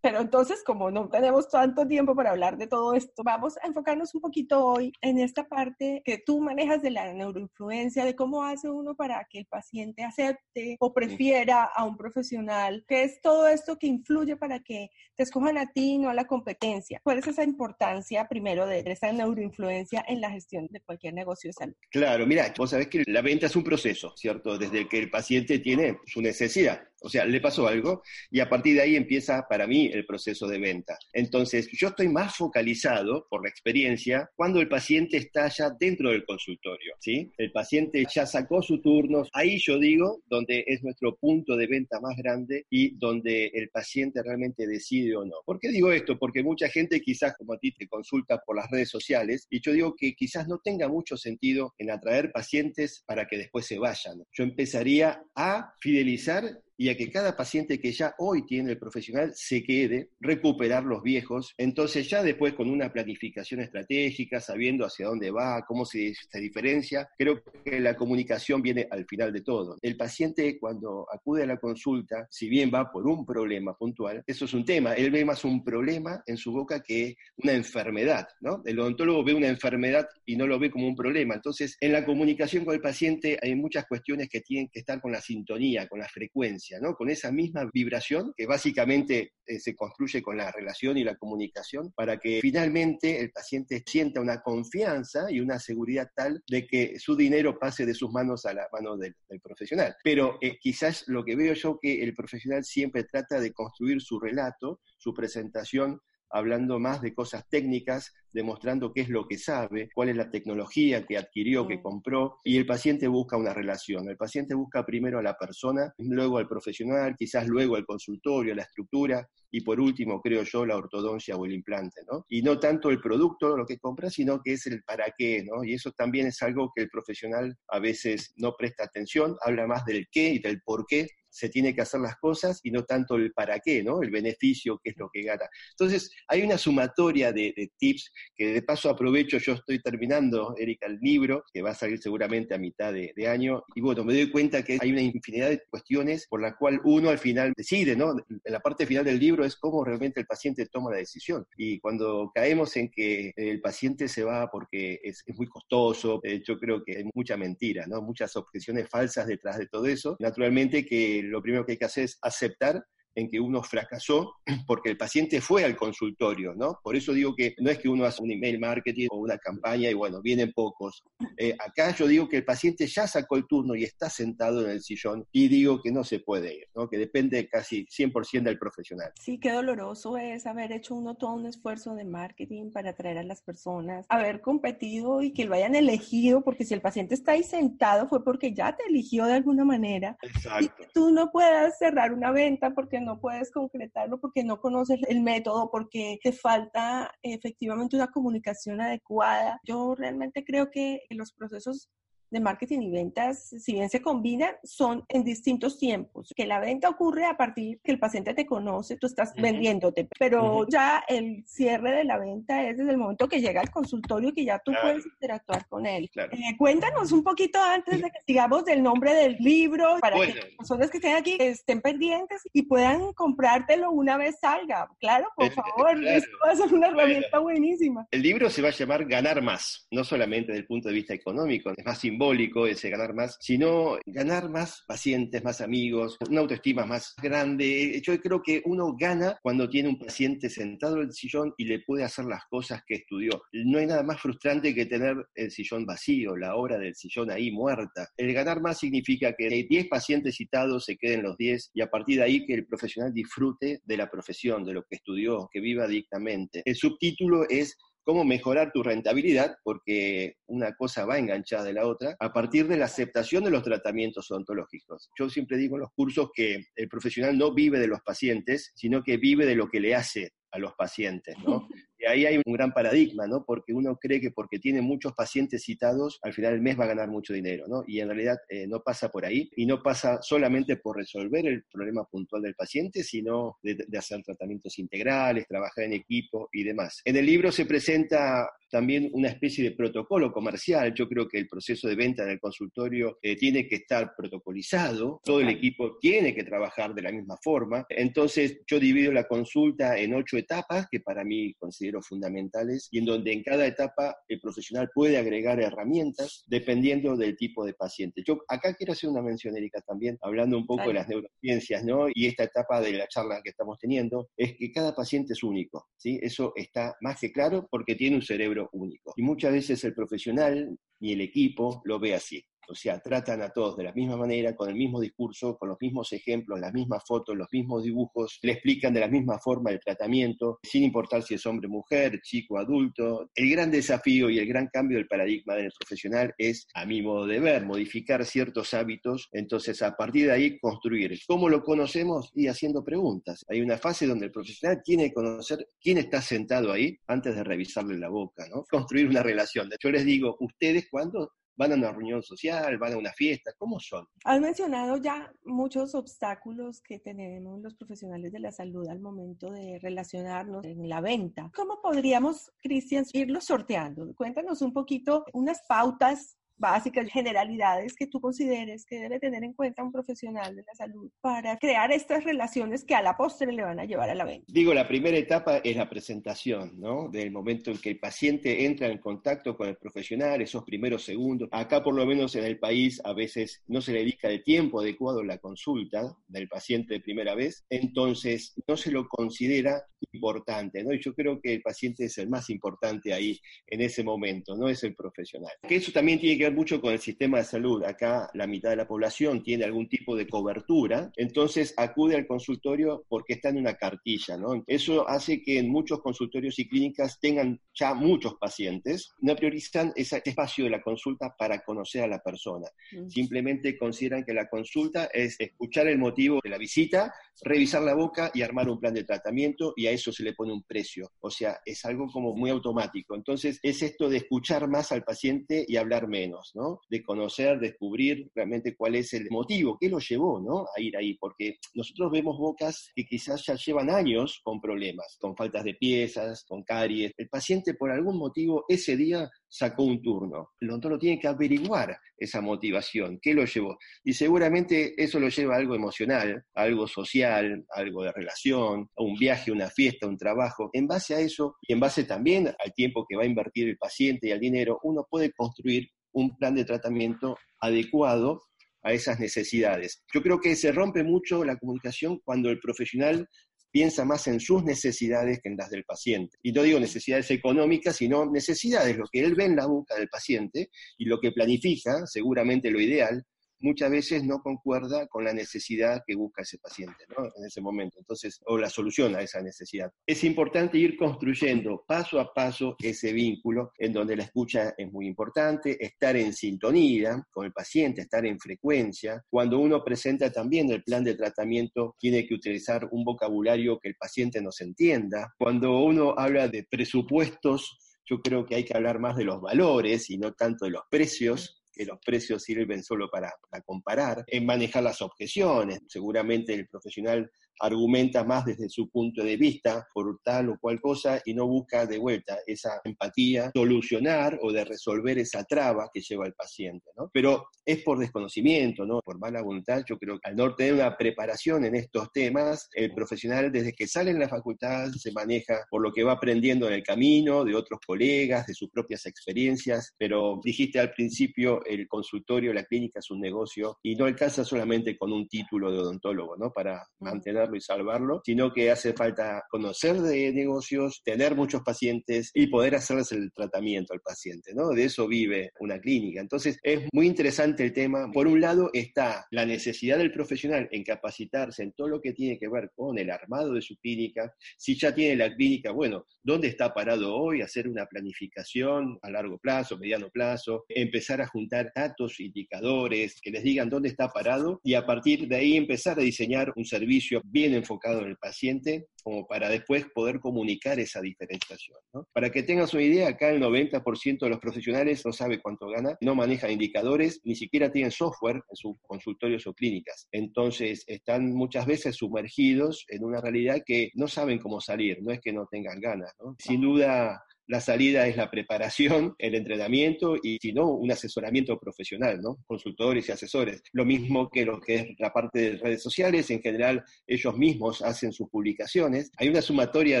Pero, 0.02 0.20
entonces, 0.20 0.62
como 0.64 0.90
no 0.90 1.08
tenemos 1.08 1.48
tanto 1.48 1.86
tiempo 1.86 2.14
para 2.14 2.30
hablar 2.30 2.56
de 2.56 2.66
todo 2.66 2.94
esto, 2.94 3.22
vamos 3.24 3.56
a 3.62 3.66
enfocarnos 3.66 4.14
un 4.14 4.20
poquito 4.20 4.64
hoy 4.64 4.92
en 5.00 5.18
esta 5.18 5.48
parte 5.48 6.02
que 6.04 6.18
tú 6.18 6.40
manejas 6.40 6.82
de 6.82 6.90
la 6.90 7.12
neuroinfluencia, 7.12 8.04
de 8.04 8.14
cómo 8.14 8.44
hace 8.44 8.68
uno 8.68 8.94
para 8.94 9.26
que 9.28 9.38
el 9.40 9.46
paciente 9.46 10.04
acepte 10.04 10.76
o 10.80 10.92
prefiera 10.92 11.64
a 11.64 11.84
un 11.84 11.96
profesional, 11.96 12.84
que 12.86 13.02
es 13.02 13.20
todo 13.20 13.48
esto 13.48 13.78
que 13.78 13.86
influye 13.86 14.36
para 14.36 14.60
que 14.60 14.90
te 15.16 15.22
escojan 15.22 15.58
a 15.58 15.66
ti, 15.66 15.98
no 15.98 16.10
a 16.10 16.14
la 16.14 16.26
competencia. 16.26 17.00
¿Cuál 17.02 17.18
es 17.18 17.26
esa 17.26 17.44
importancia 17.44 18.26
primero 18.28 18.66
de 18.66 18.82
esa 18.86 19.12
neuroinfluencia 19.12 20.04
en 20.08 20.20
la 20.20 20.30
gestión 20.30 20.66
de 20.70 20.80
cualquier 20.80 21.14
negocio 21.14 21.48
de 21.48 21.52
salud? 21.52 21.74
Claro, 21.90 22.26
mira, 22.26 22.52
vos 22.56 22.70
sabés 22.70 22.88
que 22.88 23.02
la 23.06 23.22
venta 23.22 23.46
es 23.46 23.56
un 23.56 23.64
proceso, 23.64 24.12
¿cierto? 24.16 24.58
Desde 24.58 24.88
que 24.88 24.98
el 24.98 25.10
paciente 25.10 25.58
tiene 25.58 25.98
su 26.10 26.20
necesidad. 26.20 26.89
O 27.00 27.08
sea, 27.08 27.24
le 27.24 27.40
pasó 27.40 27.66
algo 27.66 28.02
y 28.30 28.40
a 28.40 28.48
partir 28.48 28.74
de 28.74 28.82
ahí 28.82 28.96
empieza 28.96 29.46
para 29.48 29.66
mí 29.66 29.90
el 29.92 30.06
proceso 30.06 30.46
de 30.46 30.58
venta. 30.58 30.98
Entonces, 31.12 31.68
yo 31.72 31.88
estoy 31.88 32.08
más 32.08 32.36
focalizado 32.36 33.26
por 33.28 33.42
la 33.42 33.48
experiencia 33.48 34.30
cuando 34.36 34.60
el 34.60 34.68
paciente 34.68 35.16
está 35.16 35.48
ya 35.48 35.70
dentro 35.70 36.10
del 36.10 36.24
consultorio, 36.24 36.94
¿sí? 37.00 37.30
El 37.38 37.52
paciente 37.52 38.06
ya 38.12 38.26
sacó 38.26 38.62
su 38.62 38.80
turno. 38.80 39.24
Ahí 39.32 39.58
yo 39.58 39.78
digo, 39.78 40.22
donde 40.26 40.64
es 40.66 40.82
nuestro 40.82 41.16
punto 41.16 41.56
de 41.56 41.66
venta 41.66 42.00
más 42.00 42.16
grande 42.16 42.66
y 42.70 42.96
donde 42.98 43.46
el 43.54 43.70
paciente 43.70 44.22
realmente 44.22 44.66
decide 44.66 45.16
o 45.16 45.24
no. 45.24 45.36
¿Por 45.44 45.58
qué 45.58 45.68
digo 45.68 45.92
esto? 45.92 46.18
Porque 46.18 46.42
mucha 46.42 46.68
gente 46.68 47.00
quizás 47.00 47.36
como 47.36 47.54
a 47.54 47.58
ti 47.58 47.72
te 47.72 47.88
consulta 47.88 48.38
por 48.38 48.56
las 48.56 48.70
redes 48.70 48.90
sociales 48.90 49.46
y 49.50 49.60
yo 49.60 49.72
digo 49.72 49.94
que 49.96 50.14
quizás 50.14 50.48
no 50.48 50.58
tenga 50.58 50.88
mucho 50.88 51.16
sentido 51.16 51.74
en 51.78 51.90
atraer 51.90 52.32
pacientes 52.32 53.02
para 53.06 53.26
que 53.26 53.38
después 53.38 53.66
se 53.66 53.78
vayan. 53.78 54.22
Yo 54.32 54.44
empezaría 54.44 55.22
a 55.34 55.74
fidelizar 55.80 56.60
y 56.80 56.88
a 56.88 56.96
que 56.96 57.10
cada 57.10 57.36
paciente 57.36 57.78
que 57.78 57.92
ya 57.92 58.14
hoy 58.16 58.46
tiene 58.46 58.70
el 58.70 58.78
profesional 58.78 59.32
se 59.34 59.62
quede, 59.62 60.08
recuperar 60.18 60.82
los 60.82 61.02
viejos, 61.02 61.52
entonces 61.58 62.08
ya 62.08 62.22
después 62.22 62.54
con 62.54 62.70
una 62.70 62.90
planificación 62.90 63.60
estratégica, 63.60 64.40
sabiendo 64.40 64.86
hacia 64.86 65.08
dónde 65.08 65.30
va, 65.30 65.62
cómo 65.68 65.84
se, 65.84 66.14
diferencia, 66.32 67.06
creo 67.18 67.42
que 67.62 67.80
la 67.80 67.94
comunicación 67.94 68.62
viene 68.62 68.88
al 68.90 69.04
final 69.04 69.30
de 69.30 69.42
todo. 69.42 69.76
El 69.82 69.98
paciente 69.98 70.58
cuando 70.58 71.06
acude 71.12 71.42
a 71.42 71.46
la 71.46 71.58
consulta, 71.58 72.26
si 72.30 72.48
bien 72.48 72.70
va 72.72 72.90
por 72.90 73.06
un 73.06 73.26
problema 73.26 73.74
puntual, 73.76 74.22
eso 74.26 74.46
es 74.46 74.54
un 74.54 74.64
tema, 74.64 74.94
él 74.94 75.10
ve 75.10 75.22
más 75.22 75.44
un 75.44 75.62
problema 75.62 76.22
en 76.24 76.38
su 76.38 76.50
boca 76.50 76.82
que 76.82 77.14
una 77.36 77.52
enfermedad, 77.52 78.26
¿no? 78.40 78.62
El 78.64 78.80
odontólogo 78.80 79.22
ve 79.22 79.34
una 79.34 79.48
enfermedad 79.48 80.08
y 80.24 80.34
no 80.34 80.46
lo 80.46 80.58
ve 80.58 80.70
como 80.70 80.88
un 80.88 80.96
problema. 80.96 81.34
Entonces, 81.34 81.76
en 81.78 81.92
la 81.92 82.06
comunicación 82.06 82.64
con 82.64 82.72
el 82.72 82.80
paciente 82.80 83.38
hay 83.42 83.54
muchas 83.54 83.84
cuestiones 83.86 84.30
que 84.30 84.40
tienen 84.40 84.70
que 84.72 84.78
estar 84.78 84.98
con 84.98 85.12
la 85.12 85.20
sintonía, 85.20 85.86
con 85.86 85.98
la 85.98 86.08
frecuencia, 86.08 86.69
¿no? 86.78 86.94
Con 86.94 87.10
esa 87.10 87.32
misma 87.32 87.68
vibración 87.72 88.32
que 88.36 88.46
básicamente 88.46 89.32
eh, 89.46 89.58
se 89.58 89.74
construye 89.74 90.22
con 90.22 90.36
la 90.36 90.52
relación 90.52 90.96
y 90.96 91.04
la 91.04 91.16
comunicación 91.16 91.92
para 91.92 92.18
que 92.18 92.40
finalmente 92.40 93.20
el 93.20 93.32
paciente 93.32 93.82
sienta 93.86 94.20
una 94.20 94.42
confianza 94.42 95.30
y 95.30 95.40
una 95.40 95.58
seguridad 95.58 96.10
tal 96.14 96.42
de 96.48 96.66
que 96.66 96.98
su 96.98 97.16
dinero 97.16 97.58
pase 97.58 97.86
de 97.86 97.94
sus 97.94 98.10
manos 98.10 98.46
a 98.46 98.54
la 98.54 98.68
mano 98.72 98.96
del, 98.96 99.14
profesional. 99.42 99.96
Pero 100.04 100.38
eh, 100.40 100.58
quizás 100.60 101.04
lo 101.08 101.24
que 101.24 101.36
veo 101.36 101.54
yo 101.54 101.78
que 101.80 102.02
el 102.02 102.14
profesional 102.14 102.64
siempre 102.64 103.04
trata 103.04 103.40
de 103.40 103.52
construir 103.52 104.00
su 104.00 104.20
relato, 104.20 104.80
su 104.98 105.14
presentación 105.14 106.00
hablando 106.30 106.78
más 106.78 107.00
de 107.00 107.14
cosas 107.14 107.48
técnicas, 107.48 108.12
demostrando 108.32 108.92
qué 108.92 109.02
es 109.02 109.08
lo 109.08 109.26
que 109.26 109.38
sabe, 109.38 109.90
cuál 109.94 110.10
es 110.10 110.16
la 110.16 110.30
tecnología 110.30 111.04
que 111.04 111.18
adquirió, 111.18 111.66
que 111.66 111.82
compró, 111.82 112.38
y 112.44 112.56
el 112.56 112.66
paciente 112.66 113.08
busca 113.08 113.36
una 113.36 113.52
relación. 113.52 114.08
El 114.08 114.16
paciente 114.16 114.54
busca 114.54 114.86
primero 114.86 115.18
a 115.18 115.22
la 115.22 115.36
persona, 115.36 115.92
luego 115.98 116.38
al 116.38 116.48
profesional, 116.48 117.16
quizás 117.18 117.46
luego 117.46 117.76
al 117.76 117.86
consultorio, 117.86 118.52
a 118.52 118.56
la 118.56 118.62
estructura, 118.62 119.28
y 119.50 119.62
por 119.62 119.80
último, 119.80 120.20
creo 120.20 120.44
yo, 120.44 120.64
la 120.64 120.76
ortodoncia 120.76 121.36
o 121.36 121.44
el 121.44 121.52
implante, 121.52 122.02
¿no? 122.10 122.24
Y 122.28 122.42
no 122.42 122.58
tanto 122.60 122.90
el 122.90 123.00
producto, 123.00 123.56
lo 123.56 123.66
que 123.66 123.78
compra, 123.78 124.08
sino 124.08 124.40
que 124.42 124.52
es 124.52 124.66
el 124.66 124.82
para 124.84 125.12
qué, 125.16 125.44
¿no? 125.44 125.64
Y 125.64 125.74
eso 125.74 125.90
también 125.92 126.28
es 126.28 126.40
algo 126.42 126.70
que 126.74 126.82
el 126.82 126.88
profesional 126.88 127.56
a 127.68 127.80
veces 127.80 128.32
no 128.36 128.54
presta 128.56 128.84
atención, 128.84 129.36
habla 129.44 129.66
más 129.66 129.84
del 129.84 130.06
qué 130.10 130.34
y 130.34 130.38
del 130.38 130.62
por 130.62 130.86
qué, 130.86 131.08
se 131.30 131.48
tiene 131.48 131.74
que 131.74 131.80
hacer 131.80 132.00
las 132.00 132.16
cosas 132.16 132.60
y 132.62 132.70
no 132.70 132.84
tanto 132.84 133.16
el 133.16 133.32
para 133.32 133.60
qué, 133.60 133.82
¿no? 133.82 134.02
El 134.02 134.10
beneficio, 134.10 134.80
qué 134.82 134.90
es 134.90 134.96
lo 134.98 135.08
que 135.10 135.22
gana. 135.22 135.48
Entonces, 135.70 136.10
hay 136.28 136.42
una 136.42 136.58
sumatoria 136.58 137.32
de, 137.32 137.72
tips 137.78 138.12
que 138.36 138.52
de 138.52 138.62
paso 138.62 138.90
aprovecho, 138.90 139.38
yo 139.38 139.54
estoy 139.54 139.80
terminando, 139.80 140.54
Erika, 140.58 140.86
el 140.86 140.98
libro, 141.00 141.44
que 141.52 141.62
va 141.62 141.70
a 141.70 141.74
salir 141.74 142.00
seguramente 142.00 142.54
a 142.54 142.58
mitad 142.58 142.92
de, 142.92 143.10
año, 143.30 143.62
y 143.74 143.80
bueno, 143.80 144.02
me 144.02 144.14
doy 144.14 144.30
cuenta 144.30 144.64
que 144.64 144.78
hay 144.80 144.90
una 144.90 145.02
infinidad 145.02 145.50
de 145.50 145.62
cuestiones 145.68 146.26
por 146.26 146.40
la 146.40 146.56
cual 146.56 146.80
uno 146.84 147.10
al 147.10 147.18
final 147.18 147.52
decide, 147.54 147.94
¿no? 147.94 148.12
En 148.12 148.52
la 148.52 148.60
parte 148.60 148.86
final 148.86 149.04
del 149.04 149.20
libro 149.20 149.44
es 149.44 149.56
cómo 149.56 149.84
realmente 149.84 150.20
el 150.20 150.26
paciente 150.26 150.66
toma 150.66 150.90
la 150.90 150.96
decisión. 150.96 151.46
Y 151.56 151.78
cuando 151.78 152.32
caemos 152.34 152.76
en 152.76 152.90
que 152.90 153.32
el 153.36 153.60
paciente 153.60 154.08
se 154.08 154.24
va 154.24 154.50
porque 154.50 155.00
es, 155.02 155.22
muy 155.36 155.46
costoso, 155.46 156.20
yo 156.44 156.58
creo 156.58 156.82
que 156.82 156.96
hay 156.96 157.04
mucha 157.14 157.36
mentira, 157.36 157.86
¿no? 157.86 158.02
Muchas 158.02 158.34
objeciones 158.36 158.88
falsas 158.88 159.26
detrás 159.26 159.58
de 159.58 159.66
todo 159.66 159.86
eso. 159.86 160.16
Naturalmente 160.18 160.84
que 160.84 161.19
lo 161.22 161.42
primero 161.42 161.64
que 161.64 161.72
hay 161.72 161.78
que 161.78 161.84
hacer 161.84 162.04
es 162.04 162.18
aceptar 162.22 162.84
en 163.14 163.28
que 163.28 163.40
uno 163.40 163.62
fracasó 163.62 164.36
porque 164.66 164.90
el 164.90 164.96
paciente 164.96 165.40
fue 165.40 165.64
al 165.64 165.76
consultorio, 165.76 166.54
¿no? 166.54 166.78
Por 166.82 166.96
eso 166.96 167.12
digo 167.12 167.34
que 167.34 167.54
no 167.58 167.70
es 167.70 167.78
que 167.78 167.88
uno 167.88 168.04
hace 168.04 168.22
un 168.22 168.30
email 168.30 168.58
marketing 168.58 169.08
o 169.10 169.18
una 169.18 169.38
campaña 169.38 169.90
y 169.90 169.94
bueno, 169.94 170.20
vienen 170.22 170.52
pocos. 170.52 171.02
Eh, 171.36 171.56
acá 171.58 171.94
yo 171.94 172.06
digo 172.06 172.28
que 172.28 172.38
el 172.38 172.44
paciente 172.44 172.86
ya 172.86 173.06
sacó 173.06 173.36
el 173.36 173.46
turno 173.46 173.74
y 173.74 173.84
está 173.84 174.08
sentado 174.08 174.64
en 174.64 174.70
el 174.70 174.82
sillón 174.82 175.26
y 175.32 175.48
digo 175.48 175.80
que 175.82 175.90
no 175.90 176.04
se 176.04 176.20
puede 176.20 176.54
ir, 176.54 176.66
¿no? 176.74 176.88
Que 176.88 176.98
depende 176.98 177.48
casi 177.48 177.86
100% 177.86 178.42
del 178.42 178.58
profesional. 178.58 179.12
Sí, 179.20 179.38
qué 179.38 179.52
doloroso 179.52 180.16
es 180.16 180.46
haber 180.46 180.72
hecho 180.72 180.94
uno 180.94 181.16
todo 181.16 181.34
un 181.34 181.46
esfuerzo 181.46 181.94
de 181.94 182.04
marketing 182.04 182.70
para 182.70 182.90
atraer 182.90 183.18
a 183.18 183.22
las 183.22 183.42
personas, 183.42 184.06
haber 184.08 184.40
competido 184.40 185.22
y 185.22 185.32
que 185.32 185.44
lo 185.44 185.54
hayan 185.54 185.74
elegido, 185.74 186.42
porque 186.42 186.64
si 186.64 186.74
el 186.74 186.80
paciente 186.80 187.14
está 187.14 187.32
ahí 187.32 187.42
sentado 187.42 188.08
fue 188.08 188.24
porque 188.24 188.52
ya 188.52 188.76
te 188.76 188.84
eligió 188.88 189.26
de 189.26 189.34
alguna 189.34 189.64
manera. 189.64 190.16
Exacto. 190.22 190.82
Y 190.82 190.92
tú 190.92 191.10
no 191.10 191.30
puedas 191.30 191.78
cerrar 191.78 192.12
una 192.12 192.30
venta 192.30 192.70
porque 192.70 192.99
no 193.00 193.20
puedes 193.20 193.50
concretarlo 193.50 194.20
porque 194.20 194.44
no 194.44 194.60
conoces 194.60 195.00
el 195.08 195.22
método, 195.22 195.70
porque 195.70 196.18
te 196.22 196.32
falta 196.32 197.12
efectivamente 197.22 197.96
una 197.96 198.10
comunicación 198.10 198.80
adecuada. 198.80 199.60
Yo 199.64 199.94
realmente 199.94 200.44
creo 200.44 200.70
que 200.70 201.00
los 201.10 201.32
procesos 201.32 201.88
de 202.30 202.40
marketing 202.40 202.80
y 202.80 202.90
ventas, 202.90 203.54
si 203.58 203.72
bien 203.72 203.90
se 203.90 204.00
combinan, 204.00 204.54
son 204.62 205.04
en 205.08 205.24
distintos 205.24 205.78
tiempos. 205.78 206.32
Que 206.36 206.46
la 206.46 206.60
venta 206.60 206.88
ocurre 206.88 207.26
a 207.26 207.36
partir 207.36 207.80
que 207.82 207.90
el 207.90 207.98
paciente 207.98 208.34
te 208.34 208.46
conoce, 208.46 208.96
tú 208.96 209.06
estás 209.06 209.34
vendiéndote, 209.34 210.08
pero 210.18 210.66
ya 210.68 211.02
el 211.08 211.44
cierre 211.46 211.92
de 211.92 212.04
la 212.04 212.18
venta 212.18 212.68
es 212.68 212.78
desde 212.78 212.92
el 212.92 212.98
momento 212.98 213.28
que 213.28 213.40
llega 213.40 213.60
al 213.60 213.70
consultorio 213.70 214.32
que 214.32 214.44
ya 214.44 214.58
tú 214.60 214.72
puedes 214.80 215.04
interactuar 215.04 215.66
con 215.66 215.86
él. 215.86 216.10
Eh, 216.14 216.56
cuéntanos 216.56 217.12
un 217.12 217.22
poquito 217.22 217.60
antes 217.60 218.00
de 218.00 218.10
que 218.10 218.18
sigamos 218.26 218.64
del 218.64 218.82
nombre 218.82 219.12
del 219.14 219.36
libro 219.38 219.96
para 220.00 220.18
que 220.20 220.34
las 220.34 220.44
personas 220.56 220.90
que 220.90 220.98
estén 220.98 221.16
aquí 221.16 221.36
estén 221.38 221.80
pendientes 221.80 222.42
y 222.52 222.62
puedan 222.62 223.12
comprártelo 223.12 223.90
una 223.90 224.16
vez 224.16 224.38
salga. 224.40 224.88
Claro, 225.00 225.28
por 225.34 225.50
favor, 225.50 226.04
eso 226.04 226.28
va 226.44 226.52
a 226.52 226.56
ser 226.56 226.72
una 226.72 226.88
herramienta 226.88 227.38
buenísima. 227.38 228.06
El 228.10 228.22
libro 228.22 228.48
se 228.50 228.62
va 228.62 228.68
a 228.68 228.72
llamar 228.72 229.04
Ganar 229.06 229.42
Más, 229.42 229.88
no 229.90 230.04
solamente 230.04 230.52
desde 230.52 230.60
el 230.60 230.66
punto 230.66 230.88
de 230.88 230.94
vista 230.94 231.14
económico, 231.14 231.72
es 231.76 231.84
más 231.84 231.98
simbólico 231.98 232.19
ese 232.68 232.90
ganar 232.90 233.14
más, 233.14 233.36
sino 233.40 233.98
ganar 234.06 234.50
más 234.50 234.84
pacientes, 234.86 235.42
más 235.42 235.60
amigos, 235.60 236.18
una 236.28 236.40
autoestima 236.40 236.84
más 236.84 237.14
grande. 237.22 238.00
Yo 238.04 238.20
creo 238.20 238.42
que 238.42 238.62
uno 238.66 238.94
gana 238.98 239.38
cuando 239.42 239.68
tiene 239.68 239.88
un 239.88 239.98
paciente 239.98 240.50
sentado 240.50 240.96
en 240.96 241.08
el 241.08 241.12
sillón 241.12 241.54
y 241.56 241.64
le 241.64 241.80
puede 241.80 242.04
hacer 242.04 242.26
las 242.26 242.44
cosas 242.50 242.82
que 242.86 242.96
estudió. 242.96 243.42
No 243.52 243.78
hay 243.78 243.86
nada 243.86 244.02
más 244.02 244.20
frustrante 244.20 244.74
que 244.74 244.86
tener 244.86 245.16
el 245.34 245.50
sillón 245.50 245.86
vacío, 245.86 246.36
la 246.36 246.56
hora 246.56 246.78
del 246.78 246.94
sillón 246.94 247.30
ahí 247.30 247.50
muerta. 247.50 248.08
El 248.16 248.32
ganar 248.34 248.60
más 248.60 248.78
significa 248.78 249.34
que 249.36 249.46
hay 249.46 249.66
10 249.66 249.88
pacientes 249.88 250.36
citados 250.36 250.84
se 250.84 250.96
queden 250.96 251.22
los 251.22 251.36
10 251.36 251.70
y 251.74 251.80
a 251.80 251.90
partir 251.90 252.18
de 252.18 252.24
ahí 252.24 252.46
que 252.46 252.54
el 252.54 252.66
profesional 252.66 253.12
disfrute 253.12 253.80
de 253.84 253.96
la 253.96 254.10
profesión, 254.10 254.64
de 254.64 254.74
lo 254.74 254.82
que 254.82 254.96
estudió, 254.96 255.48
que 255.52 255.60
viva 255.60 255.86
dignamente. 255.86 256.62
El 256.64 256.76
subtítulo 256.76 257.48
es 257.48 257.76
cómo 258.04 258.24
mejorar 258.24 258.72
tu 258.72 258.82
rentabilidad, 258.82 259.56
porque 259.62 260.36
una 260.46 260.74
cosa 260.74 261.04
va 261.04 261.18
enganchada 261.18 261.64
de 261.64 261.72
la 261.72 261.86
otra, 261.86 262.16
a 262.18 262.32
partir 262.32 262.68
de 262.68 262.76
la 262.76 262.86
aceptación 262.86 263.44
de 263.44 263.50
los 263.50 263.62
tratamientos 263.62 264.30
odontológicos. 264.30 265.10
Yo 265.18 265.28
siempre 265.28 265.56
digo 265.56 265.76
en 265.76 265.82
los 265.82 265.92
cursos 265.92 266.30
que 266.34 266.64
el 266.74 266.88
profesional 266.88 267.36
no 267.36 267.54
vive 267.54 267.78
de 267.78 267.88
los 267.88 268.00
pacientes, 268.00 268.72
sino 268.74 269.02
que 269.02 269.16
vive 269.16 269.46
de 269.46 269.56
lo 269.56 269.68
que 269.68 269.80
le 269.80 269.94
hace 269.94 270.32
a 270.52 270.58
los 270.58 270.72
pacientes, 270.74 271.36
¿no? 271.44 271.68
Ahí 272.10 272.26
hay 272.26 272.40
un 272.44 272.52
gran 272.52 272.72
paradigma, 272.72 273.26
¿no? 273.26 273.44
Porque 273.44 273.72
uno 273.72 273.96
cree 273.96 274.20
que 274.20 274.30
porque 274.30 274.58
tiene 274.58 274.80
muchos 274.80 275.12
pacientes 275.14 275.62
citados, 275.62 276.18
al 276.22 276.32
final 276.32 276.52
del 276.52 276.62
mes 276.62 276.78
va 276.78 276.84
a 276.84 276.88
ganar 276.88 277.08
mucho 277.08 277.32
dinero, 277.32 277.66
¿no? 277.68 277.84
Y 277.86 278.00
en 278.00 278.08
realidad 278.08 278.38
eh, 278.48 278.66
no 278.66 278.82
pasa 278.82 279.10
por 279.10 279.24
ahí 279.24 279.50
y 279.56 279.66
no 279.66 279.82
pasa 279.82 280.20
solamente 280.22 280.76
por 280.76 280.96
resolver 280.96 281.46
el 281.46 281.64
problema 281.70 282.04
puntual 282.04 282.42
del 282.42 282.54
paciente, 282.54 283.02
sino 283.02 283.58
de, 283.62 283.86
hacer 283.96 284.22
tratamientos 284.22 284.78
integrales, 284.78 285.46
trabajar 285.46 285.84
en 285.84 285.92
equipo 285.92 286.48
y 286.52 286.64
demás. 286.64 287.00
En 287.04 287.16
el 287.16 287.26
libro 287.26 287.52
se 287.52 287.66
presenta 287.66 288.48
también 288.70 289.10
una 289.12 289.28
especie 289.28 289.64
de 289.64 289.72
protocolo 289.72 290.32
comercial. 290.32 290.94
Yo 290.94 291.08
creo 291.08 291.28
que 291.28 291.38
el 291.38 291.48
proceso 291.48 291.88
de 291.88 291.96
venta 291.96 292.22
en 292.22 292.30
el 292.30 292.40
consultorio 292.40 293.18
eh, 293.20 293.36
tiene 293.36 293.66
que 293.66 293.76
estar 293.76 294.14
protocolizado, 294.16 295.20
todo 295.24 295.40
el 295.40 295.48
equipo 295.48 295.98
tiene 295.98 296.34
que 296.34 296.44
trabajar 296.44 296.94
de 296.94 297.02
la 297.02 297.12
misma 297.12 297.36
forma. 297.42 297.84
Entonces 297.88 298.60
yo 298.66 298.78
divido 298.78 299.12
la 299.12 299.24
consulta 299.24 299.98
en 299.98 300.14
ocho 300.14 300.36
etapas 300.36 300.86
que 300.90 301.00
para 301.00 301.24
mí 301.24 301.54
considero 301.54 301.99
fundamentales 302.02 302.88
y 302.90 302.98
en 302.98 303.04
donde 303.04 303.32
en 303.32 303.42
cada 303.42 303.66
etapa 303.66 304.16
el 304.28 304.40
profesional 304.40 304.90
puede 304.94 305.18
agregar 305.18 305.60
herramientas 305.60 306.44
dependiendo 306.46 307.16
del 307.16 307.36
tipo 307.36 307.64
de 307.64 307.74
paciente. 307.74 308.22
Yo 308.26 308.38
acá 308.48 308.74
quiero 308.74 308.92
hacer 308.92 309.10
una 309.10 309.22
mención, 309.22 309.56
Erika, 309.56 309.80
también, 309.82 310.18
hablando 310.22 310.56
un 310.56 310.66
poco 310.66 310.88
de 310.88 310.94
las 310.94 311.08
neurociencias, 311.08 311.84
¿no? 311.84 312.06
Y 312.12 312.26
esta 312.26 312.44
etapa 312.44 312.80
de 312.80 312.92
la 312.92 313.08
charla 313.08 313.40
que 313.42 313.50
estamos 313.50 313.78
teniendo, 313.78 314.28
es 314.36 314.56
que 314.56 314.72
cada 314.72 314.94
paciente 314.94 315.32
es 315.32 315.42
único, 315.42 315.88
¿sí? 315.96 316.18
Eso 316.22 316.52
está 316.56 316.96
más 317.00 317.20
que 317.20 317.32
claro 317.32 317.66
porque 317.70 317.94
tiene 317.94 318.16
un 318.16 318.22
cerebro 318.22 318.68
único. 318.72 319.12
Y 319.16 319.22
muchas 319.22 319.52
veces 319.52 319.82
el 319.84 319.94
profesional 319.94 320.76
ni 321.00 321.12
el 321.12 321.20
equipo 321.20 321.80
lo 321.84 321.98
ve 321.98 322.14
así. 322.14 322.44
O 322.70 322.74
sea, 322.74 323.00
tratan 323.00 323.42
a 323.42 323.50
todos 323.50 323.76
de 323.76 323.84
la 323.84 323.92
misma 323.92 324.16
manera, 324.16 324.54
con 324.54 324.68
el 324.68 324.76
mismo 324.76 325.00
discurso, 325.00 325.58
con 325.58 325.70
los 325.70 325.78
mismos 325.80 326.12
ejemplos, 326.12 326.60
las 326.60 326.72
mismas 326.72 327.02
fotos, 327.04 327.36
los 327.36 327.48
mismos 327.50 327.82
dibujos, 327.82 328.38
le 328.42 328.52
explican 328.52 328.94
de 328.94 329.00
la 329.00 329.08
misma 329.08 329.38
forma 329.38 329.70
el 329.70 329.80
tratamiento, 329.80 330.60
sin 330.62 330.84
importar 330.84 331.22
si 331.22 331.34
es 331.34 331.44
hombre, 331.46 331.68
mujer, 331.68 332.20
chico, 332.22 332.58
adulto. 332.58 333.28
El 333.34 333.50
gran 333.50 333.70
desafío 333.70 334.30
y 334.30 334.38
el 334.38 334.46
gran 334.46 334.68
cambio 334.72 334.98
del 334.98 335.08
paradigma 335.08 335.54
del 335.54 335.72
profesional 335.78 336.32
es, 336.38 336.68
a 336.74 336.86
mi 336.86 337.02
modo 337.02 337.26
de 337.26 337.40
ver, 337.40 337.66
modificar 337.66 338.24
ciertos 338.24 338.72
hábitos, 338.72 339.28
entonces 339.32 339.82
a 339.82 339.96
partir 339.96 340.26
de 340.26 340.32
ahí 340.32 340.58
construir. 340.60 341.18
¿Cómo 341.26 341.48
lo 341.48 341.62
conocemos? 341.62 342.30
Y 342.34 342.46
haciendo 342.46 342.84
preguntas. 342.84 343.44
Hay 343.48 343.60
una 343.60 343.78
fase 343.78 344.06
donde 344.06 344.26
el 344.26 344.32
profesional 344.32 344.80
tiene 344.84 345.08
que 345.08 345.14
conocer 345.14 345.66
quién 345.80 345.98
está 345.98 346.22
sentado 346.22 346.70
ahí 346.70 346.96
antes 347.08 347.34
de 347.34 347.42
revisarle 347.42 347.98
la 347.98 348.08
boca, 348.08 348.46
¿no? 348.48 348.64
Construir 348.70 349.08
una 349.08 349.22
relación. 349.22 349.68
Yo 349.82 349.90
les 349.90 350.04
digo, 350.04 350.36
ustedes 350.38 350.86
cuando 350.88 351.32
¿Van 351.60 351.72
a 351.72 351.74
una 351.74 351.92
reunión 351.92 352.22
social? 352.22 352.78
¿Van 352.78 352.94
a 352.94 352.96
una 352.96 353.12
fiesta? 353.12 353.52
¿Cómo 353.58 353.78
son? 353.78 354.08
Has 354.24 354.40
mencionado 354.40 354.96
ya 354.96 355.30
muchos 355.44 355.94
obstáculos 355.94 356.80
que 356.80 356.98
tenemos 356.98 357.60
los 357.60 357.74
profesionales 357.74 358.32
de 358.32 358.38
la 358.38 358.50
salud 358.50 358.88
al 358.88 358.98
momento 358.98 359.50
de 359.50 359.78
relacionarnos 359.78 360.64
en 360.64 360.88
la 360.88 361.02
venta. 361.02 361.50
¿Cómo 361.54 361.82
podríamos, 361.82 362.50
Cristian, 362.62 363.04
irlos 363.12 363.44
sorteando? 363.44 364.14
Cuéntanos 364.14 364.62
un 364.62 364.72
poquito 364.72 365.26
unas 365.34 365.60
pautas 365.68 366.38
básicas, 366.60 367.08
generalidades 367.08 367.94
que 367.96 368.06
tú 368.06 368.20
consideres 368.20 368.84
que 368.84 369.00
debe 369.00 369.18
tener 369.18 369.42
en 369.42 369.54
cuenta 369.54 369.82
un 369.82 369.90
profesional 369.90 370.54
de 370.54 370.62
la 370.62 370.74
salud 370.74 371.10
para 371.20 371.56
crear 371.56 371.90
estas 371.90 372.24
relaciones 372.24 372.84
que 372.84 372.94
a 372.94 373.02
la 373.02 373.16
postre 373.16 373.52
le 373.52 373.62
van 373.62 373.80
a 373.80 373.84
llevar 373.84 374.10
a 374.10 374.14
la 374.14 374.24
venta? 374.24 374.44
Digo, 374.46 374.74
la 374.74 374.86
primera 374.86 375.16
etapa 375.16 375.58
es 375.58 375.76
la 375.76 375.88
presentación, 375.88 376.78
¿no? 376.78 377.08
Del 377.08 377.30
momento 377.30 377.70
en 377.70 377.78
que 377.78 377.90
el 377.90 377.98
paciente 377.98 378.66
entra 378.66 378.88
en 378.88 378.98
contacto 378.98 379.56
con 379.56 379.68
el 379.68 379.76
profesional, 379.76 380.40
esos 380.42 380.64
primeros 380.64 381.02
segundos. 381.02 381.48
Acá, 381.52 381.82
por 381.82 381.94
lo 381.94 382.04
menos 382.06 382.36
en 382.36 382.44
el 382.44 382.58
país, 382.58 383.00
a 383.04 383.14
veces 383.14 383.62
no 383.66 383.80
se 383.80 383.92
le 383.92 384.00
dedica 384.00 384.28
el 384.28 384.44
tiempo 384.44 384.80
adecuado 384.80 385.20
a 385.20 385.24
la 385.24 385.38
consulta 385.38 386.14
del 386.28 386.48
paciente 386.48 386.94
de 386.94 387.00
primera 387.00 387.34
vez, 387.34 387.64
entonces 387.70 388.54
no 388.66 388.76
se 388.76 388.90
lo 388.90 389.08
considera 389.08 389.82
importante, 390.12 390.82
¿no? 390.84 390.92
Y 390.92 391.00
yo 391.00 391.14
creo 391.14 391.40
que 391.40 391.54
el 391.54 391.62
paciente 391.62 392.04
es 392.04 392.18
el 392.18 392.28
más 392.28 392.50
importante 392.50 393.12
ahí 393.12 393.38
en 393.66 393.80
ese 393.80 394.02
momento, 394.02 394.56
no 394.56 394.68
es 394.68 394.82
el 394.84 394.94
profesional. 394.94 395.52
Que 395.66 395.76
eso 395.76 395.92
también 395.92 396.18
tiene 396.18 396.36
que 396.36 396.44
ver 396.44 396.49
mucho 396.50 396.80
con 396.80 396.92
el 396.92 396.98
sistema 396.98 397.38
de 397.38 397.44
salud. 397.44 397.84
Acá 397.84 398.30
la 398.34 398.46
mitad 398.46 398.70
de 398.70 398.76
la 398.76 398.86
población 398.86 399.42
tiene 399.42 399.64
algún 399.64 399.88
tipo 399.88 400.16
de 400.16 400.28
cobertura, 400.28 401.10
entonces 401.16 401.74
acude 401.76 402.16
al 402.16 402.26
consultorio 402.26 403.04
porque 403.08 403.34
está 403.34 403.48
en 403.48 403.58
una 403.58 403.74
cartilla, 403.74 404.36
¿no? 404.36 404.64
Eso 404.66 405.08
hace 405.08 405.42
que 405.42 405.58
en 405.58 405.68
muchos 405.68 406.00
consultorios 406.00 406.58
y 406.58 406.68
clínicas 406.68 407.18
tengan 407.20 407.60
ya 407.74 407.94
muchos 407.94 408.34
pacientes, 408.34 409.12
no 409.20 409.36
priorizan 409.36 409.92
ese 409.96 410.22
espacio 410.24 410.64
de 410.64 410.70
la 410.70 410.82
consulta 410.82 411.34
para 411.38 411.62
conocer 411.62 412.02
a 412.02 412.08
la 412.08 412.20
persona. 412.20 412.66
Simplemente 413.08 413.76
consideran 413.78 414.24
que 414.24 414.34
la 414.34 414.48
consulta 414.48 415.06
es 415.06 415.36
escuchar 415.38 415.86
el 415.88 415.98
motivo 415.98 416.40
de 416.42 416.50
la 416.50 416.58
visita, 416.58 417.12
revisar 417.42 417.82
la 417.82 417.94
boca 417.94 418.30
y 418.34 418.42
armar 418.42 418.68
un 418.68 418.78
plan 418.78 418.94
de 418.94 419.04
tratamiento 419.04 419.72
y 419.76 419.86
a 419.86 419.90
eso 419.90 420.12
se 420.12 420.22
le 420.22 420.34
pone 420.34 420.52
un 420.52 420.62
precio. 420.62 421.10
O 421.20 421.30
sea, 421.30 421.58
es 421.64 421.84
algo 421.84 422.06
como 422.12 422.34
muy 422.34 422.50
automático. 422.50 423.14
Entonces, 423.14 423.58
es 423.62 423.82
esto 423.82 424.08
de 424.08 424.18
escuchar 424.18 424.68
más 424.68 424.92
al 424.92 425.04
paciente 425.04 425.64
y 425.66 425.76
hablar 425.76 426.08
menos, 426.08 426.52
¿no? 426.54 426.80
De 426.88 427.02
conocer, 427.02 427.58
descubrir 427.58 428.30
realmente 428.34 428.74
cuál 428.76 428.94
es 428.94 429.12
el 429.14 429.28
motivo, 429.30 429.76
qué 429.80 429.88
lo 429.88 429.98
llevó, 429.98 430.40
¿no? 430.40 430.66
A 430.76 430.80
ir 430.80 430.96
ahí, 430.96 431.14
porque 431.14 431.58
nosotros 431.74 432.10
vemos 432.10 432.38
bocas 432.38 432.90
que 432.94 433.04
quizás 433.04 433.44
ya 433.46 433.54
llevan 433.54 433.90
años 433.90 434.40
con 434.42 434.60
problemas, 434.60 435.16
con 435.20 435.36
faltas 435.36 435.64
de 435.64 435.74
piezas, 435.74 436.44
con 436.44 436.62
caries. 436.62 437.12
El 437.16 437.28
paciente 437.28 437.74
por 437.74 437.90
algún 437.90 438.18
motivo 438.18 438.64
ese 438.68 438.96
día 438.96 439.30
sacó 439.50 439.82
un 439.82 440.00
turno. 440.00 440.52
El 440.60 440.70
odontólogo 440.70 441.00
tiene 441.00 441.18
que 441.18 441.26
averiguar 441.26 441.98
esa 442.16 442.40
motivación, 442.40 443.18
qué 443.20 443.34
lo 443.34 443.44
llevó. 443.44 443.76
Y 444.04 444.12
seguramente 444.12 444.94
eso 444.96 445.18
lo 445.18 445.28
lleva 445.28 445.56
a 445.56 445.58
algo 445.58 445.74
emocional, 445.74 446.44
algo 446.54 446.86
social, 446.86 447.64
algo 447.74 448.04
de 448.04 448.12
relación, 448.12 448.88
a 448.96 449.02
un 449.02 449.16
viaje, 449.16 449.50
una 449.50 449.68
fiesta, 449.68 450.06
un 450.06 450.16
trabajo. 450.16 450.70
En 450.72 450.86
base 450.86 451.14
a 451.14 451.20
eso 451.20 451.56
y 451.62 451.72
en 451.72 451.80
base 451.80 452.04
también 452.04 452.46
al 452.46 452.72
tiempo 452.74 453.04
que 453.08 453.16
va 453.16 453.24
a 453.24 453.26
invertir 453.26 453.68
el 453.68 453.76
paciente 453.76 454.28
y 454.28 454.32
al 454.32 454.40
dinero, 454.40 454.78
uno 454.84 455.06
puede 455.10 455.32
construir 455.32 455.88
un 456.12 456.36
plan 456.36 456.54
de 456.54 456.64
tratamiento 456.64 457.36
adecuado 457.60 458.42
a 458.82 458.92
esas 458.92 459.20
necesidades. 459.20 460.02
Yo 460.12 460.22
creo 460.22 460.40
que 460.40 460.56
se 460.56 460.72
rompe 460.72 461.04
mucho 461.04 461.44
la 461.44 461.58
comunicación 461.58 462.20
cuando 462.24 462.50
el 462.50 462.60
profesional 462.60 463.28
piensa 463.70 464.04
más 464.04 464.26
en 464.26 464.40
sus 464.40 464.64
necesidades 464.64 465.40
que 465.42 465.48
en 465.48 465.56
las 465.56 465.70
del 465.70 465.84
paciente. 465.84 466.36
Y 466.42 466.52
no 466.52 466.62
digo 466.62 466.80
necesidades 466.80 467.30
económicas, 467.30 467.96
sino 467.96 468.30
necesidades, 468.30 468.96
lo 468.96 469.06
que 469.10 469.20
él 469.20 469.34
ve 469.34 469.44
en 469.44 469.56
la 469.56 469.66
boca 469.66 469.96
del 469.96 470.08
paciente 470.08 470.70
y 470.98 471.04
lo 471.04 471.20
que 471.20 471.32
planifica, 471.32 472.06
seguramente 472.06 472.70
lo 472.70 472.80
ideal, 472.80 473.24
muchas 473.60 473.90
veces 473.90 474.24
no 474.24 474.40
concuerda 474.42 475.06
con 475.06 475.24
la 475.24 475.32
necesidad 475.32 476.02
que 476.06 476.16
busca 476.16 476.42
ese 476.42 476.58
paciente 476.58 477.04
en 477.36 477.44
ese 477.44 477.60
momento, 477.60 477.98
entonces, 477.98 478.40
o 478.46 478.58
la 478.58 478.68
solución 478.68 479.14
a 479.14 479.22
esa 479.22 479.40
necesidad. 479.40 479.90
Es 480.06 480.24
importante 480.24 480.78
ir 480.78 480.96
construyendo 480.96 481.84
paso 481.86 482.20
a 482.20 482.32
paso 482.32 482.76
ese 482.78 483.12
vínculo 483.12 483.72
en 483.78 483.92
donde 483.92 484.16
la 484.16 484.24
escucha 484.24 484.74
es 484.76 484.90
muy 484.90 485.06
importante, 485.06 485.82
estar 485.84 486.16
en 486.16 486.32
sintonía 486.32 487.22
con 487.30 487.46
el 487.46 487.52
paciente, 487.52 488.02
estar 488.02 488.24
en 488.26 488.38
frecuencia. 488.38 489.22
Cuando 489.28 489.58
uno 489.58 489.82
presenta 489.84 490.30
también 490.32 490.70
el 490.70 490.82
plan 490.82 491.04
de 491.04 491.14
tratamiento, 491.14 491.94
tiene 491.98 492.26
que 492.26 492.34
utilizar 492.34 492.88
un 492.90 493.04
vocabulario 493.04 493.78
que 493.78 493.88
el 493.88 493.96
paciente 493.96 494.40
nos 494.40 494.60
entienda. 494.60 495.34
Cuando 495.38 495.82
uno 495.82 496.14
habla 496.16 496.48
de 496.48 496.64
presupuestos, 496.64 497.78
yo 498.04 498.20
creo 498.20 498.44
que 498.44 498.56
hay 498.56 498.64
que 498.64 498.76
hablar 498.76 498.98
más 498.98 499.16
de 499.16 499.24
los 499.24 499.40
valores 499.40 500.10
y 500.10 500.18
no 500.18 500.32
tanto 500.32 500.64
de 500.64 500.72
los 500.72 500.82
precios 500.90 501.59
que 501.72 501.84
los 501.84 501.98
precios 502.04 502.42
sirven 502.42 502.82
solo 502.82 503.08
para, 503.10 503.32
para, 503.48 503.62
comparar, 503.62 504.24
en 504.26 504.46
manejar 504.46 504.82
las 504.82 505.02
objeciones. 505.02 505.80
Seguramente 505.88 506.54
el 506.54 506.66
profesional 506.66 507.30
argumenta 507.60 508.24
más 508.24 508.44
desde 508.44 508.68
su 508.68 508.88
punto 508.88 509.22
de 509.22 509.36
vista 509.36 509.86
por 509.92 510.18
tal 510.22 510.50
o 510.50 510.58
cual 510.58 510.80
cosa 510.80 511.20
y 511.24 511.34
no 511.34 511.46
busca 511.46 511.86
de 511.86 511.98
vuelta 511.98 512.38
esa 512.46 512.80
empatía, 512.84 513.50
solucionar 513.54 514.38
o 514.42 514.52
de 514.52 514.64
resolver 514.64 515.18
esa 515.18 515.44
traba 515.44 515.90
que 515.92 516.00
lleva 516.00 516.26
el 516.26 516.34
paciente. 516.34 516.90
¿no? 516.96 517.10
Pero 517.12 517.46
es 517.64 517.82
por 517.82 517.98
desconocimiento, 517.98 518.84
¿no? 518.84 519.00
por 519.04 519.18
mala 519.18 519.42
voluntad. 519.42 519.82
Yo 519.88 519.98
creo 519.98 520.18
que 520.18 520.30
al 520.30 520.36
no 520.36 520.54
tener 520.54 520.74
una 520.74 520.96
preparación 520.96 521.64
en 521.64 521.74
estos 521.74 522.10
temas, 522.12 522.68
el 522.74 522.94
profesional 522.94 523.52
desde 523.52 523.72
que 523.72 523.86
sale 523.86 524.10
en 524.10 524.18
la 524.18 524.28
facultad 524.28 524.90
se 524.92 525.12
maneja 525.12 525.66
por 525.70 525.82
lo 525.82 525.92
que 525.92 526.02
va 526.02 526.12
aprendiendo 526.12 526.66
en 526.66 526.74
el 526.74 526.82
camino, 526.82 527.44
de 527.44 527.54
otros 527.54 527.80
colegas, 527.86 528.46
de 528.46 528.54
sus 528.54 528.70
propias 528.70 529.06
experiencias, 529.06 529.94
pero 529.98 530.40
dijiste 530.42 530.78
al 530.78 530.92
principio, 530.92 531.64
el 531.64 531.86
consultorio, 531.88 532.52
la 532.52 532.64
clínica 532.64 533.00
es 533.00 533.10
un 533.10 533.20
negocio 533.20 533.78
y 533.82 533.96
no 533.96 534.04
alcanza 534.04 534.44
solamente 534.44 534.96
con 534.96 535.12
un 535.12 535.28
título 535.28 535.70
de 535.70 535.78
odontólogo, 535.78 536.36
¿no? 536.36 536.52
Para 536.52 536.86
mm. 536.98 537.08
Mantener 537.50 537.56
y 537.56 537.60
salvarlo, 537.60 538.22
sino 538.24 538.52
que 538.52 538.70
hace 538.70 538.92
falta 538.92 539.44
conocer 539.50 540.00
de 540.00 540.32
negocios, 540.32 541.02
tener 541.04 541.34
muchos 541.34 541.62
pacientes 541.62 542.30
y 542.34 542.46
poder 542.46 542.74
hacerles 542.74 543.12
el 543.12 543.32
tratamiento 543.32 543.92
al 543.92 544.00
paciente, 544.00 544.52
¿no? 544.54 544.70
De 544.70 544.84
eso 544.84 545.06
vive 545.06 545.52
una 545.60 545.80
clínica. 545.80 546.20
Entonces, 546.20 546.58
es 546.62 546.88
muy 546.92 547.06
interesante 547.06 547.64
el 547.64 547.72
tema. 547.72 548.10
Por 548.12 548.26
un 548.26 548.40
lado 548.40 548.70
está 548.72 549.26
la 549.30 549.46
necesidad 549.46 549.98
del 549.98 550.12
profesional 550.12 550.68
en 550.70 550.84
capacitarse 550.84 551.62
en 551.62 551.72
todo 551.72 551.88
lo 551.88 552.00
que 552.00 552.12
tiene 552.12 552.38
que 552.38 552.48
ver 552.48 552.70
con 552.74 552.98
el 552.98 553.10
armado 553.10 553.54
de 553.54 553.62
su 553.62 553.76
clínica. 553.76 554.34
Si 554.56 554.78
ya 554.78 554.94
tiene 554.94 555.16
la 555.16 555.34
clínica, 555.34 555.72
bueno, 555.72 556.06
¿dónde 556.22 556.48
está 556.48 556.72
parado 556.72 557.14
hoy? 557.14 557.42
Hacer 557.42 557.68
una 557.68 557.86
planificación 557.86 558.98
a 559.02 559.10
largo 559.10 559.38
plazo, 559.38 559.78
mediano 559.78 560.10
plazo, 560.10 560.64
empezar 560.68 561.20
a 561.20 561.26
juntar 561.26 561.72
datos, 561.74 562.20
indicadores 562.20 563.20
que 563.20 563.30
les 563.30 563.42
digan 563.42 563.68
dónde 563.68 563.88
está 563.88 564.08
parado 564.08 564.60
y 564.62 564.74
a 564.74 564.86
partir 564.86 565.28
de 565.28 565.36
ahí 565.36 565.56
empezar 565.56 565.98
a 565.98 566.02
diseñar 566.02 566.52
un 566.56 566.64
servicio 566.64 567.20
bien 567.24 567.39
bien 567.40 567.54
enfocado 567.54 568.00
en 568.00 568.08
el 568.08 568.16
paciente 568.16 568.86
como 569.02 569.26
para 569.26 569.48
después 569.48 569.86
poder 569.94 570.20
comunicar 570.20 570.78
esa 570.78 571.00
diferenciación. 571.00 571.78
Para 572.12 572.30
que 572.30 572.42
tengas 572.42 572.74
una 572.74 572.82
idea, 572.82 573.08
acá 573.08 573.30
el 573.30 573.40
90% 573.40 574.18
de 574.20 574.28
los 574.28 574.38
profesionales 574.38 575.02
no 575.06 575.12
sabe 575.12 575.40
cuánto 575.40 575.68
gana, 575.68 575.96
no 576.02 576.14
manejan 576.14 576.50
indicadores, 576.50 577.20
ni 577.24 577.34
siquiera 577.34 577.72
tienen 577.72 577.90
software 577.90 578.36
en 578.36 578.56
sus 578.56 578.76
consultorios 578.82 579.46
o 579.46 579.54
clínicas. 579.54 580.06
Entonces 580.12 580.84
están 580.86 581.32
muchas 581.32 581.64
veces 581.64 581.96
sumergidos 581.96 582.84
en 582.88 583.04
una 583.04 583.22
realidad 583.22 583.62
que 583.64 583.90
no 583.94 584.06
saben 584.06 584.38
cómo 584.38 584.60
salir, 584.60 584.98
no 585.00 585.12
es 585.12 585.20
que 585.20 585.32
no 585.32 585.46
tengan 585.50 585.80
ganas. 585.80 586.14
Sin 586.38 586.60
duda 586.60 587.24
la 587.50 587.60
salida 587.60 588.06
es 588.06 588.16
la 588.16 588.30
preparación, 588.30 589.16
el 589.18 589.34
entrenamiento 589.34 590.14
y, 590.22 590.38
si 590.40 590.52
no, 590.52 590.68
un 590.68 590.92
asesoramiento 590.92 591.58
profesional, 591.58 592.20
¿no? 592.20 592.38
Consultores 592.46 593.08
y 593.08 593.12
asesores. 593.12 593.60
Lo 593.72 593.84
mismo 593.84 594.30
que 594.30 594.44
lo 594.44 594.60
que 594.60 594.74
es 594.76 594.86
la 595.00 595.12
parte 595.12 595.40
de 595.40 595.56
redes 595.58 595.82
sociales, 595.82 596.30
en 596.30 596.40
general 596.40 596.84
ellos 597.08 597.36
mismos 597.36 597.82
hacen 597.82 598.12
sus 598.12 598.28
publicaciones. 598.28 599.10
Hay 599.16 599.28
una 599.28 599.42
sumatoria 599.42 600.00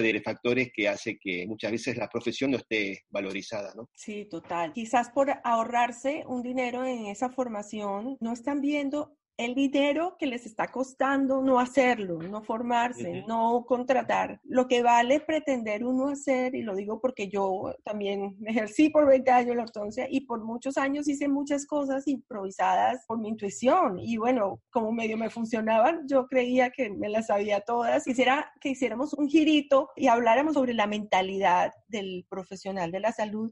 de 0.00 0.20
factores 0.22 0.70
que 0.72 0.88
hace 0.88 1.18
que 1.18 1.44
muchas 1.48 1.72
veces 1.72 1.96
la 1.96 2.08
profesión 2.08 2.52
no 2.52 2.58
esté 2.58 3.02
valorizada, 3.10 3.72
¿no? 3.74 3.90
Sí, 3.94 4.26
total. 4.30 4.72
Quizás 4.72 5.10
por 5.10 5.32
ahorrarse 5.42 6.22
un 6.28 6.42
dinero 6.42 6.84
en 6.84 7.06
esa 7.06 7.30
formación, 7.30 8.16
no 8.20 8.32
están 8.32 8.60
viendo 8.60 9.16
el 9.40 9.54
dinero 9.54 10.16
que 10.18 10.26
les 10.26 10.44
está 10.44 10.68
costando 10.68 11.40
no 11.40 11.58
hacerlo, 11.58 12.18
no 12.18 12.42
formarse, 12.42 13.24
no 13.26 13.64
contratar. 13.66 14.38
Lo 14.44 14.68
que 14.68 14.82
vale 14.82 15.18
pretender 15.20 15.82
uno 15.82 16.08
hacer, 16.08 16.54
y 16.54 16.60
lo 16.60 16.76
digo 16.76 17.00
porque 17.00 17.28
yo 17.28 17.74
también 17.82 18.36
ejercí 18.46 18.90
por 18.90 19.06
20 19.06 19.30
años 19.30 19.56
la 19.56 19.62
ortodoncia 19.62 20.06
y 20.10 20.26
por 20.26 20.44
muchos 20.44 20.76
años 20.76 21.08
hice 21.08 21.26
muchas 21.26 21.66
cosas 21.66 22.06
improvisadas 22.06 23.06
por 23.06 23.18
mi 23.18 23.30
intuición. 23.30 23.98
Y 23.98 24.18
bueno, 24.18 24.60
como 24.70 24.92
medio 24.92 25.16
me 25.16 25.30
funcionaban, 25.30 26.06
yo 26.06 26.26
creía 26.26 26.70
que 26.70 26.90
me 26.90 27.08
las 27.08 27.28
sabía 27.28 27.62
todas. 27.62 28.04
Quisiera 28.04 28.52
que 28.60 28.68
hiciéramos 28.68 29.14
un 29.14 29.26
girito 29.26 29.88
y 29.96 30.08
habláramos 30.08 30.52
sobre 30.52 30.74
la 30.74 30.86
mentalidad 30.86 31.72
del 31.88 32.26
profesional 32.28 32.92
de 32.92 33.00
la 33.00 33.12
salud 33.12 33.50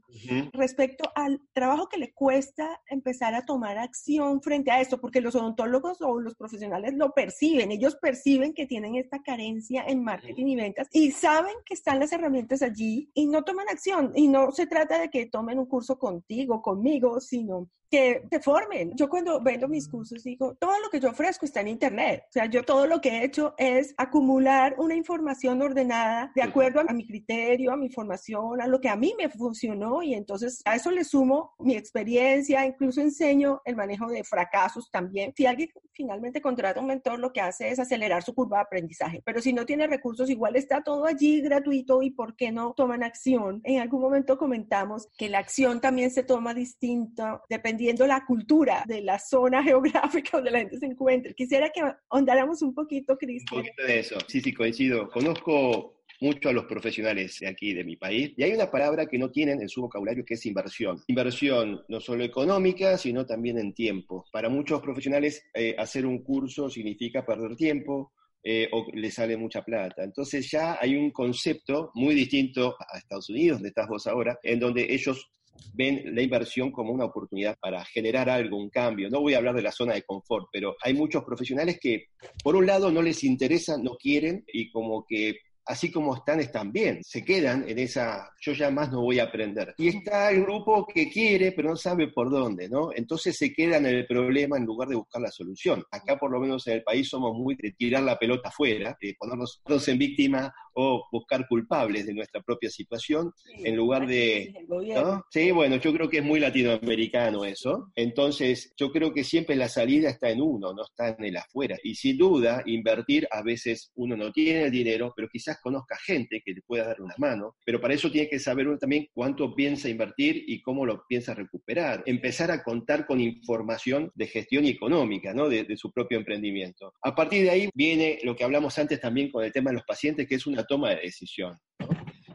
respecto 0.53 1.11
al 1.15 1.41
trabajo 1.51 1.89
que 1.89 1.97
le 1.97 2.13
cuesta 2.13 2.79
empezar 2.89 3.33
a 3.33 3.45
tomar 3.45 3.79
acción 3.79 4.41
frente 4.43 4.69
a 4.69 4.81
esto, 4.81 5.01
porque 5.01 5.19
los 5.19 5.33
odontólogos 5.35 5.78
o 6.01 6.19
los 6.19 6.35
profesionales 6.35 6.93
lo 6.95 7.11
perciben, 7.11 7.71
ellos 7.71 7.95
perciben 7.95 8.53
que 8.53 8.65
tienen 8.65 8.95
esta 8.95 9.21
carencia 9.21 9.83
en 9.87 10.03
marketing 10.03 10.47
y 10.47 10.55
ventas 10.55 10.87
y 10.91 11.11
saben 11.11 11.53
que 11.65 11.73
están 11.73 11.99
las 11.99 12.11
herramientas 12.11 12.61
allí 12.61 13.09
y 13.13 13.27
no 13.27 13.43
toman 13.43 13.69
acción. 13.69 14.11
Y 14.15 14.27
no 14.27 14.51
se 14.51 14.67
trata 14.67 14.99
de 14.99 15.09
que 15.09 15.25
tomen 15.27 15.59
un 15.59 15.65
curso 15.65 15.97
contigo, 15.97 16.61
conmigo, 16.61 17.19
sino 17.19 17.69
que 17.89 18.23
se 18.29 18.39
formen. 18.39 18.91
Yo 18.95 19.09
cuando 19.09 19.41
vendo 19.41 19.67
mis 19.67 19.87
cursos 19.87 20.23
digo, 20.23 20.55
todo 20.55 20.79
lo 20.79 20.89
que 20.89 20.99
yo 20.99 21.09
ofrezco 21.09 21.45
está 21.45 21.61
en 21.61 21.69
Internet. 21.69 22.23
O 22.29 22.31
sea, 22.31 22.45
yo 22.45 22.63
todo 22.63 22.85
lo 22.85 23.01
que 23.01 23.09
he 23.09 23.23
hecho 23.23 23.55
es 23.57 23.93
acumular 23.97 24.75
una 24.77 24.95
información 24.95 25.61
ordenada 25.61 26.31
de 26.35 26.43
acuerdo 26.43 26.81
a 26.81 26.93
mi 26.93 27.07
criterio, 27.07 27.71
a 27.71 27.77
mi 27.77 27.89
formación, 27.89 28.61
a 28.61 28.67
lo 28.67 28.79
que 28.79 28.89
a 28.89 28.95
mí 28.95 29.13
me 29.17 29.29
funcionó 29.29 30.03
y 30.03 30.13
entonces 30.13 30.61
a 30.65 30.75
eso 30.75 30.91
le 30.91 31.03
sumo 31.03 31.55
mi 31.59 31.75
experiencia, 31.75 32.65
incluso 32.65 33.01
enseño 33.01 33.61
el 33.65 33.75
manejo 33.75 34.07
de 34.07 34.23
fracasos 34.23 34.89
también. 34.91 35.33
Si 35.35 35.45
alguien 35.45 35.69
finalmente 35.93 36.41
contrata 36.41 36.79
un 36.79 36.87
mentor, 36.87 37.19
lo 37.19 37.33
que 37.33 37.41
hace 37.41 37.69
es 37.69 37.79
acelerar 37.79 38.23
su 38.23 38.33
curva 38.33 38.57
de 38.57 38.63
aprendizaje, 38.63 39.21
pero 39.25 39.41
si 39.41 39.53
no 39.53 39.65
tiene 39.65 39.87
recursos, 39.87 40.29
igual 40.29 40.55
está 40.55 40.83
todo 40.83 41.05
allí 41.05 41.41
gratuito 41.41 42.01
y 42.01 42.11
¿por 42.11 42.35
qué 42.35 42.51
no 42.51 42.73
toman 42.75 43.03
acción? 43.03 43.61
En 43.63 43.81
algún 43.81 44.01
momento 44.01 44.37
comentamos 44.37 45.07
que 45.17 45.29
la 45.29 45.39
acción 45.39 45.81
también 45.81 46.11
se 46.11 46.23
toma 46.23 46.53
distinto 46.53 47.41
dependiendo 47.49 47.78
la 48.07 48.25
cultura 48.25 48.83
de 48.87 49.01
la 49.01 49.19
zona 49.19 49.63
geográfica 49.63 50.37
donde 50.37 50.51
la 50.51 50.59
gente 50.59 50.77
se 50.77 50.85
encuentre. 50.85 51.33
Quisiera 51.33 51.69
que 51.69 51.81
ahondáramos 52.09 52.61
un 52.61 52.73
poquito, 52.73 53.17
Cristian. 53.17 53.59
Un 53.59 53.65
poquito 53.65 53.83
de 53.83 53.99
eso. 53.99 54.17
Sí, 54.27 54.41
sí, 54.41 54.53
coincido. 54.53 55.09
Conozco 55.09 55.95
mucho 56.21 56.49
a 56.49 56.53
los 56.53 56.65
profesionales 56.65 57.37
de 57.39 57.47
aquí, 57.47 57.73
de 57.73 57.83
mi 57.83 57.95
país, 57.95 58.33
y 58.35 58.43
hay 58.43 58.51
una 58.51 58.69
palabra 58.69 59.05
que 59.05 59.17
no 59.17 59.31
tienen 59.31 59.61
en 59.61 59.69
su 59.69 59.81
vocabulario 59.81 60.25
que 60.25 60.33
es 60.33 60.45
inversión. 60.45 61.01
Inversión 61.07 61.81
no 61.87 62.01
solo 62.01 62.23
económica, 62.25 62.97
sino 62.97 63.25
también 63.25 63.57
en 63.57 63.73
tiempo. 63.73 64.25
Para 64.31 64.49
muchos 64.49 64.81
profesionales, 64.81 65.43
eh, 65.53 65.75
hacer 65.77 66.05
un 66.05 66.21
curso 66.21 66.69
significa 66.69 67.25
perder 67.25 67.55
tiempo, 67.55 68.11
eh, 68.41 68.69
o 68.71 68.85
le 68.93 69.11
sale 69.11 69.35
mucha 69.35 69.63
plata. 69.63 70.03
Entonces 70.03 70.49
ya 70.49 70.77
hay 70.79 70.95
un 70.95 71.11
concepto 71.11 71.91
muy 71.95 72.15
distinto 72.15 72.75
a 72.79 72.97
Estados 72.97 73.29
Unidos, 73.29 73.57
donde 73.57 73.69
estás 73.69 73.87
vos 73.87 74.07
ahora, 74.07 74.39
en 74.43 74.59
donde 74.59 74.87
ellos 74.89 75.29
ven 75.73 76.15
la 76.15 76.21
inversión 76.21 76.71
como 76.71 76.91
una 76.91 77.05
oportunidad 77.05 77.57
para 77.59 77.83
generar 77.85 78.29
algo, 78.29 78.57
un 78.57 78.69
cambio. 78.69 79.09
No 79.09 79.21
voy 79.21 79.33
a 79.33 79.37
hablar 79.37 79.55
de 79.55 79.61
la 79.61 79.71
zona 79.71 79.93
de 79.93 80.03
confort, 80.03 80.47
pero 80.51 80.75
hay 80.81 80.93
muchos 80.93 81.23
profesionales 81.23 81.79
que, 81.81 82.07
por 82.43 82.55
un 82.55 82.65
lado, 82.65 82.91
no 82.91 83.01
les 83.01 83.23
interesa, 83.23 83.77
no 83.77 83.95
quieren 83.95 84.43
y 84.47 84.71
como 84.71 85.05
que 85.07 85.37
así 85.69 85.91
como 85.91 86.15
están, 86.15 86.39
están 86.39 86.71
bien. 86.71 86.99
Se 87.03 87.23
quedan 87.23 87.63
en 87.69 87.77
esa, 87.77 88.31
yo 88.41 88.53
ya 88.53 88.71
más 88.71 88.91
no 88.91 89.01
voy 89.01 89.19
a 89.19 89.25
aprender. 89.25 89.75
Y 89.77 89.87
está 89.87 90.31
el 90.31 90.41
grupo 90.41 90.85
que 90.85 91.09
quiere, 91.09 91.51
pero 91.51 91.69
no 91.69 91.75
sabe 91.75 92.07
por 92.07 92.31
dónde, 92.31 92.67
¿no? 92.67 92.89
Entonces 92.93 93.37
se 93.37 93.53
quedan 93.53 93.85
en 93.85 93.95
el 93.97 94.07
problema 94.07 94.57
en 94.57 94.65
lugar 94.65 94.89
de 94.89 94.95
buscar 94.95 95.21
la 95.21 95.29
solución. 95.29 95.83
Acá, 95.91 96.17
por 96.17 96.31
lo 96.31 96.39
menos 96.39 96.65
en 96.67 96.73
el 96.73 96.83
país, 96.83 97.07
somos 97.07 97.37
muy 97.37 97.55
de 97.55 97.71
tirar 97.73 98.01
la 98.01 98.17
pelota 98.17 98.49
afuera, 98.49 98.97
de 98.99 99.15
ponernos 99.17 99.61
en 99.87 99.97
víctima 99.99 100.51
o 100.81 101.07
buscar 101.11 101.45
culpables 101.47 102.05
de 102.05 102.13
nuestra 102.13 102.41
propia 102.41 102.69
situación, 102.69 103.33
en 103.65 103.75
lugar 103.75 104.07
de... 104.07 104.53
¿no? 104.69 105.25
Sí, 105.29 105.51
bueno, 105.51 105.75
yo 105.75 105.91
creo 105.91 106.09
que 106.09 106.19
es 106.19 106.23
muy 106.23 106.39
latinoamericano 106.39 107.43
eso. 107.43 107.91
Entonces, 107.95 108.73
yo 108.77 108.89
creo 108.91 109.13
que 109.13 109.25
siempre 109.25 109.57
la 109.57 109.67
salida 109.67 110.09
está 110.09 110.29
en 110.29 110.41
uno, 110.41 110.73
no 110.73 110.83
está 110.83 111.09
en 111.09 111.25
el 111.25 111.35
afuera. 111.35 111.77
Y 111.83 111.95
sin 111.95 112.17
duda, 112.17 112.63
invertir, 112.65 113.27
a 113.29 113.43
veces 113.43 113.91
uno 113.95 114.15
no 114.15 114.31
tiene 114.31 114.63
el 114.63 114.71
dinero, 114.71 115.11
pero 115.13 115.27
quizás 115.27 115.59
conozca 115.61 115.97
gente 115.97 116.41
que 116.45 116.53
le 116.53 116.61
pueda 116.61 116.85
dar 116.85 117.01
una 117.01 117.15
mano, 117.17 117.57
pero 117.65 117.81
para 117.81 117.93
eso 117.93 118.09
tiene 118.09 118.29
que 118.29 118.39
saber 118.39 118.67
uno 118.69 118.77
también 118.77 119.07
cuánto 119.13 119.53
piensa 119.53 119.89
invertir 119.89 120.45
y 120.47 120.61
cómo 120.61 120.85
lo 120.85 121.03
piensa 121.09 121.33
recuperar. 121.33 122.03
Empezar 122.05 122.51
a 122.51 122.63
contar 122.63 123.05
con 123.05 123.19
información 123.19 124.11
de 124.15 124.27
gestión 124.27 124.65
económica, 124.65 125.33
¿no? 125.33 125.49
De, 125.49 125.65
de 125.65 125.75
su 125.75 125.91
propio 125.91 126.17
emprendimiento. 126.17 126.93
A 127.01 127.13
partir 127.13 127.43
de 127.43 127.49
ahí 127.49 127.69
viene 127.73 128.19
lo 128.23 128.33
que 128.33 128.45
hablamos 128.45 128.79
antes 128.79 129.01
también 129.01 129.29
con 129.29 129.43
el 129.43 129.51
tema 129.51 129.71
de 129.71 129.75
los 129.75 129.85
pacientes, 129.85 130.25
que 130.25 130.35
es 130.35 130.47
una 130.47 130.63
toma 130.69 130.91
de 130.91 131.01
decisión. 131.01 131.57
¿no? 131.79 131.89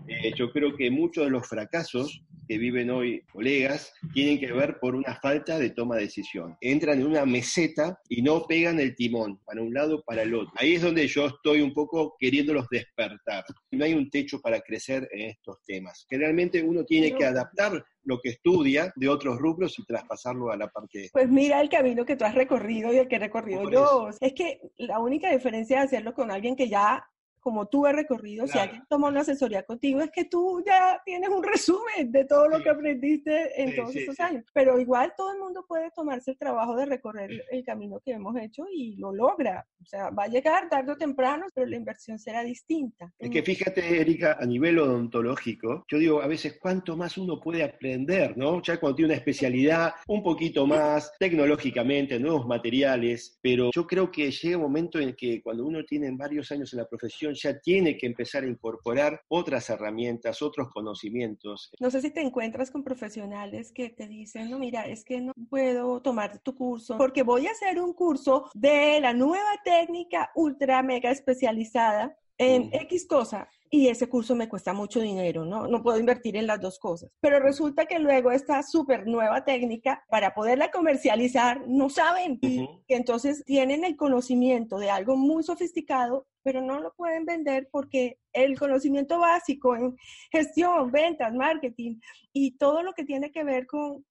Eh, 0.07 0.33
yo 0.37 0.51
creo 0.53 0.77
que 0.77 0.91
muchos 0.91 1.25
de 1.25 1.31
los 1.31 1.47
fracasos 1.47 2.23
que 2.47 2.59
viven 2.59 2.91
hoy 2.91 3.23
colegas 3.33 3.93
tienen 4.13 4.39
que 4.39 4.53
ver 4.53 4.79
por 4.79 4.95
una 4.95 5.15
falta 5.17 5.59
de 5.59 5.71
toma 5.71 5.97
de 5.97 6.03
decisión. 6.03 6.57
Entran 6.61 7.01
en 7.01 7.07
una 7.07 7.25
meseta 7.25 7.99
y 8.09 8.21
no 8.21 8.47
pegan 8.47 8.79
el 8.81 8.95
timón 8.95 9.41
para 9.47 9.63
un 9.63 9.73
lado 9.73 10.03
para 10.05 10.23
el 10.23 10.35
otro. 10.35 10.53
Ahí 10.57 10.75
es 10.75 10.83
donde 10.83 11.07
yo 11.07 11.27
estoy 11.27 11.63
un 11.63 11.73
poco 11.73 12.17
queriéndolos 12.19 12.67
despertar. 12.71 13.45
No 13.71 13.85
hay 13.85 13.95
un 13.95 14.11
techo 14.11 14.41
para 14.41 14.61
crecer 14.61 15.09
en 15.13 15.31
estos 15.31 15.63
temas. 15.65 16.05
Generalmente 16.09 16.63
uno 16.63 16.85
tiene 16.85 17.15
que 17.15 17.25
adaptar 17.25 17.83
lo 18.03 18.21
que 18.21 18.31
estudia 18.31 18.93
de 18.97 19.09
otros 19.09 19.39
rubros 19.39 19.79
y 19.79 19.87
traspasarlo 19.87 20.51
a 20.51 20.57
la 20.59 20.69
parte. 20.69 21.09
Pues 21.13 21.31
mira 21.31 21.63
el 21.63 21.71
camino 21.71 22.05
que 22.05 22.17
tú 22.17 22.27
has 22.27 22.35
recorrido 22.35 22.93
y 22.93 22.99
el 22.99 23.09
que 23.09 23.17
he 23.17 23.21
recorrido 23.21 23.71
yo. 23.71 24.11
Es 24.21 24.35
que 24.35 24.61
la 24.77 24.99
única 24.99 25.31
diferencia 25.31 25.79
de 25.79 25.85
hacerlo 25.85 26.13
con 26.13 26.31
alguien 26.31 26.57
que 26.57 26.69
ya 26.69 27.03
como 27.45 27.67
tú 27.67 27.85
has 27.85 27.95
recorrido, 27.95 28.47
claro. 28.47 28.53
si 28.53 28.59
alguien 28.59 28.87
toma 28.89 29.09
una 29.09 29.21
asesoría 29.21 29.63
contigo, 29.65 30.01
es 30.01 30.11
que 30.11 30.25
tú 30.25 30.63
ya 30.67 31.03
tienes 31.05 31.29
un 31.29 31.45
resumen 31.45 32.11
de 32.11 32.25
todo 32.25 32.49
lo 32.49 32.63
que 32.63 32.71
aprendiste 32.71 33.63
en 33.63 33.71
sí, 33.71 33.77
todos 33.77 33.93
sí, 33.93 33.99
estos 33.99 34.17
sí. 34.17 34.23
años. 34.23 34.45
Pero 34.55 34.81
igual 34.81 35.13
todo 35.15 35.31
el 35.31 35.39
mundo 35.39 35.63
puede 35.69 35.91
tomarse 35.91 36.31
el 36.31 36.39
trabajo 36.39 36.75
de 36.75 36.87
recorrer 36.87 37.31
el 37.51 37.63
camino 37.63 38.01
que 38.03 38.13
hemos 38.13 38.35
hecho 38.39 38.65
y 38.73 38.97
lo 38.97 39.13
logra. 39.13 39.67
O 39.83 39.85
sea, 39.85 40.09
va 40.09 40.25
a 40.25 40.29
llegar 40.29 40.71
tarde 40.71 40.93
o 40.93 40.97
temprano, 40.97 41.45
pero 41.55 41.67
la 41.67 41.77
inversión 41.77 42.19
será 42.19 42.43
distinta. 42.43 43.13
Es 43.19 43.29
que 43.29 43.43
fíjate, 43.43 44.01
Erika, 44.01 44.39
a 44.41 44.47
nivel 44.47 44.79
odontológico, 44.79 45.85
yo 45.87 45.99
digo 45.99 46.23
a 46.23 46.27
veces 46.27 46.59
cuánto 46.59 46.97
más 46.97 47.19
uno 47.19 47.39
puede 47.39 47.63
aprender, 47.63 48.39
¿no? 48.39 48.63
Ya 48.63 48.81
cuando 48.81 48.97
tiene 48.97 49.13
una 49.13 49.19
especialidad 49.19 49.93
un 50.09 50.23
poquito 50.23 50.67
más 50.67 51.13
tecnológicamente, 51.19 52.19
nuevos 52.19 52.47
materiales, 52.47 53.39
pero 53.43 53.71
yo 53.75 53.87
creo 53.87 54.11
que 54.11 54.31
llega 54.31 54.57
un 54.57 54.63
momento 54.63 54.99
en 54.99 55.15
que 55.15 55.43
cuando 55.43 55.67
uno 55.67 55.85
tiene 55.85 56.11
varios 56.13 56.51
años 56.51 56.73
en 56.73 56.79
la 56.79 56.89
profesión, 56.89 57.34
ya 57.43 57.61
tiene 57.61 57.97
que 57.97 58.07
empezar 58.07 58.45
a 58.45 58.49
incorporar 58.49 59.23
otras 59.29 59.69
herramientas, 59.71 60.43
otros 60.43 60.69
conocimientos. 60.73 61.71
No 61.81 61.91
sé 61.91 62.01
si 62.01 62.11
te 62.11 62.21
encuentras 62.21 62.71
con 62.71 62.83
profesionales 62.83 63.73
que 63.73 63.91
te 63.91 64.09
dicen, 64.09 64.51
no, 64.51 64.59
mira, 64.59 64.87
es 64.87 65.05
que 65.05 65.21
no 65.21 65.33
puedo 65.49 66.01
tomar 66.03 66.39
tu 66.39 66.55
curso 66.55 66.97
porque 66.99 67.23
voy 67.23 67.47
a 67.47 67.51
hacer 67.51 67.81
un 67.81 67.93
curso 67.93 68.51
de 68.55 69.01
la 69.01 69.13
nueva 69.13 69.51
técnica 69.65 70.31
ultra 70.35 70.83
mega 70.83 71.11
especializada 71.11 72.17
en 72.39 72.69
mm. 72.69 72.75
X 72.75 73.07
cosa 73.07 73.49
y 73.75 73.89
ese 73.89 74.09
curso 74.09 74.37
me 74.37 74.49
cuesta 74.49 74.73
mucho 74.73 75.01
dinero, 75.01 75.45
¿no? 75.45 75.67
No 75.67 75.83
puedo 75.83 75.99
invertir 75.99 76.37
en 76.37 76.47
las 76.47 76.61
dos 76.61 76.79
cosas. 76.79 77.11
Pero 77.21 77.41
resulta 77.41 77.87
que 77.87 77.99
luego 77.99 78.31
esta 78.31 78.63
súper 78.63 79.05
nueva 79.09 79.45
técnica, 79.45 80.05
para 80.09 80.33
poderla 80.33 80.71
comercializar, 80.71 81.67
no 81.67 81.91
saben. 81.91 82.39
Uh 82.41 82.47
-huh. 82.47 82.85
Y 82.87 82.95
entonces 82.95 83.43
tienen 83.45 83.85
el 83.85 83.97
conocimiento 83.97 84.79
de 84.79 84.91
algo 84.91 85.17
muy 85.17 85.43
sofisticado, 85.43 86.29
pero 86.45 86.63
no 86.63 86.79
lo 86.79 86.95
pueden 86.95 87.25
vender 87.25 87.69
porque 87.73 88.21
el 88.33 88.57
conocimiento 88.57 89.19
básico 89.19 89.75
en 89.75 89.97
gestión, 90.31 90.93
ventas, 90.93 91.35
marketing 91.35 91.99
y 92.33 92.57
todo 92.57 92.85
lo 92.85 92.93
que 92.93 93.05
tiene 93.05 93.33
que 93.33 93.43
ver 93.43 93.67
con 93.67 94.05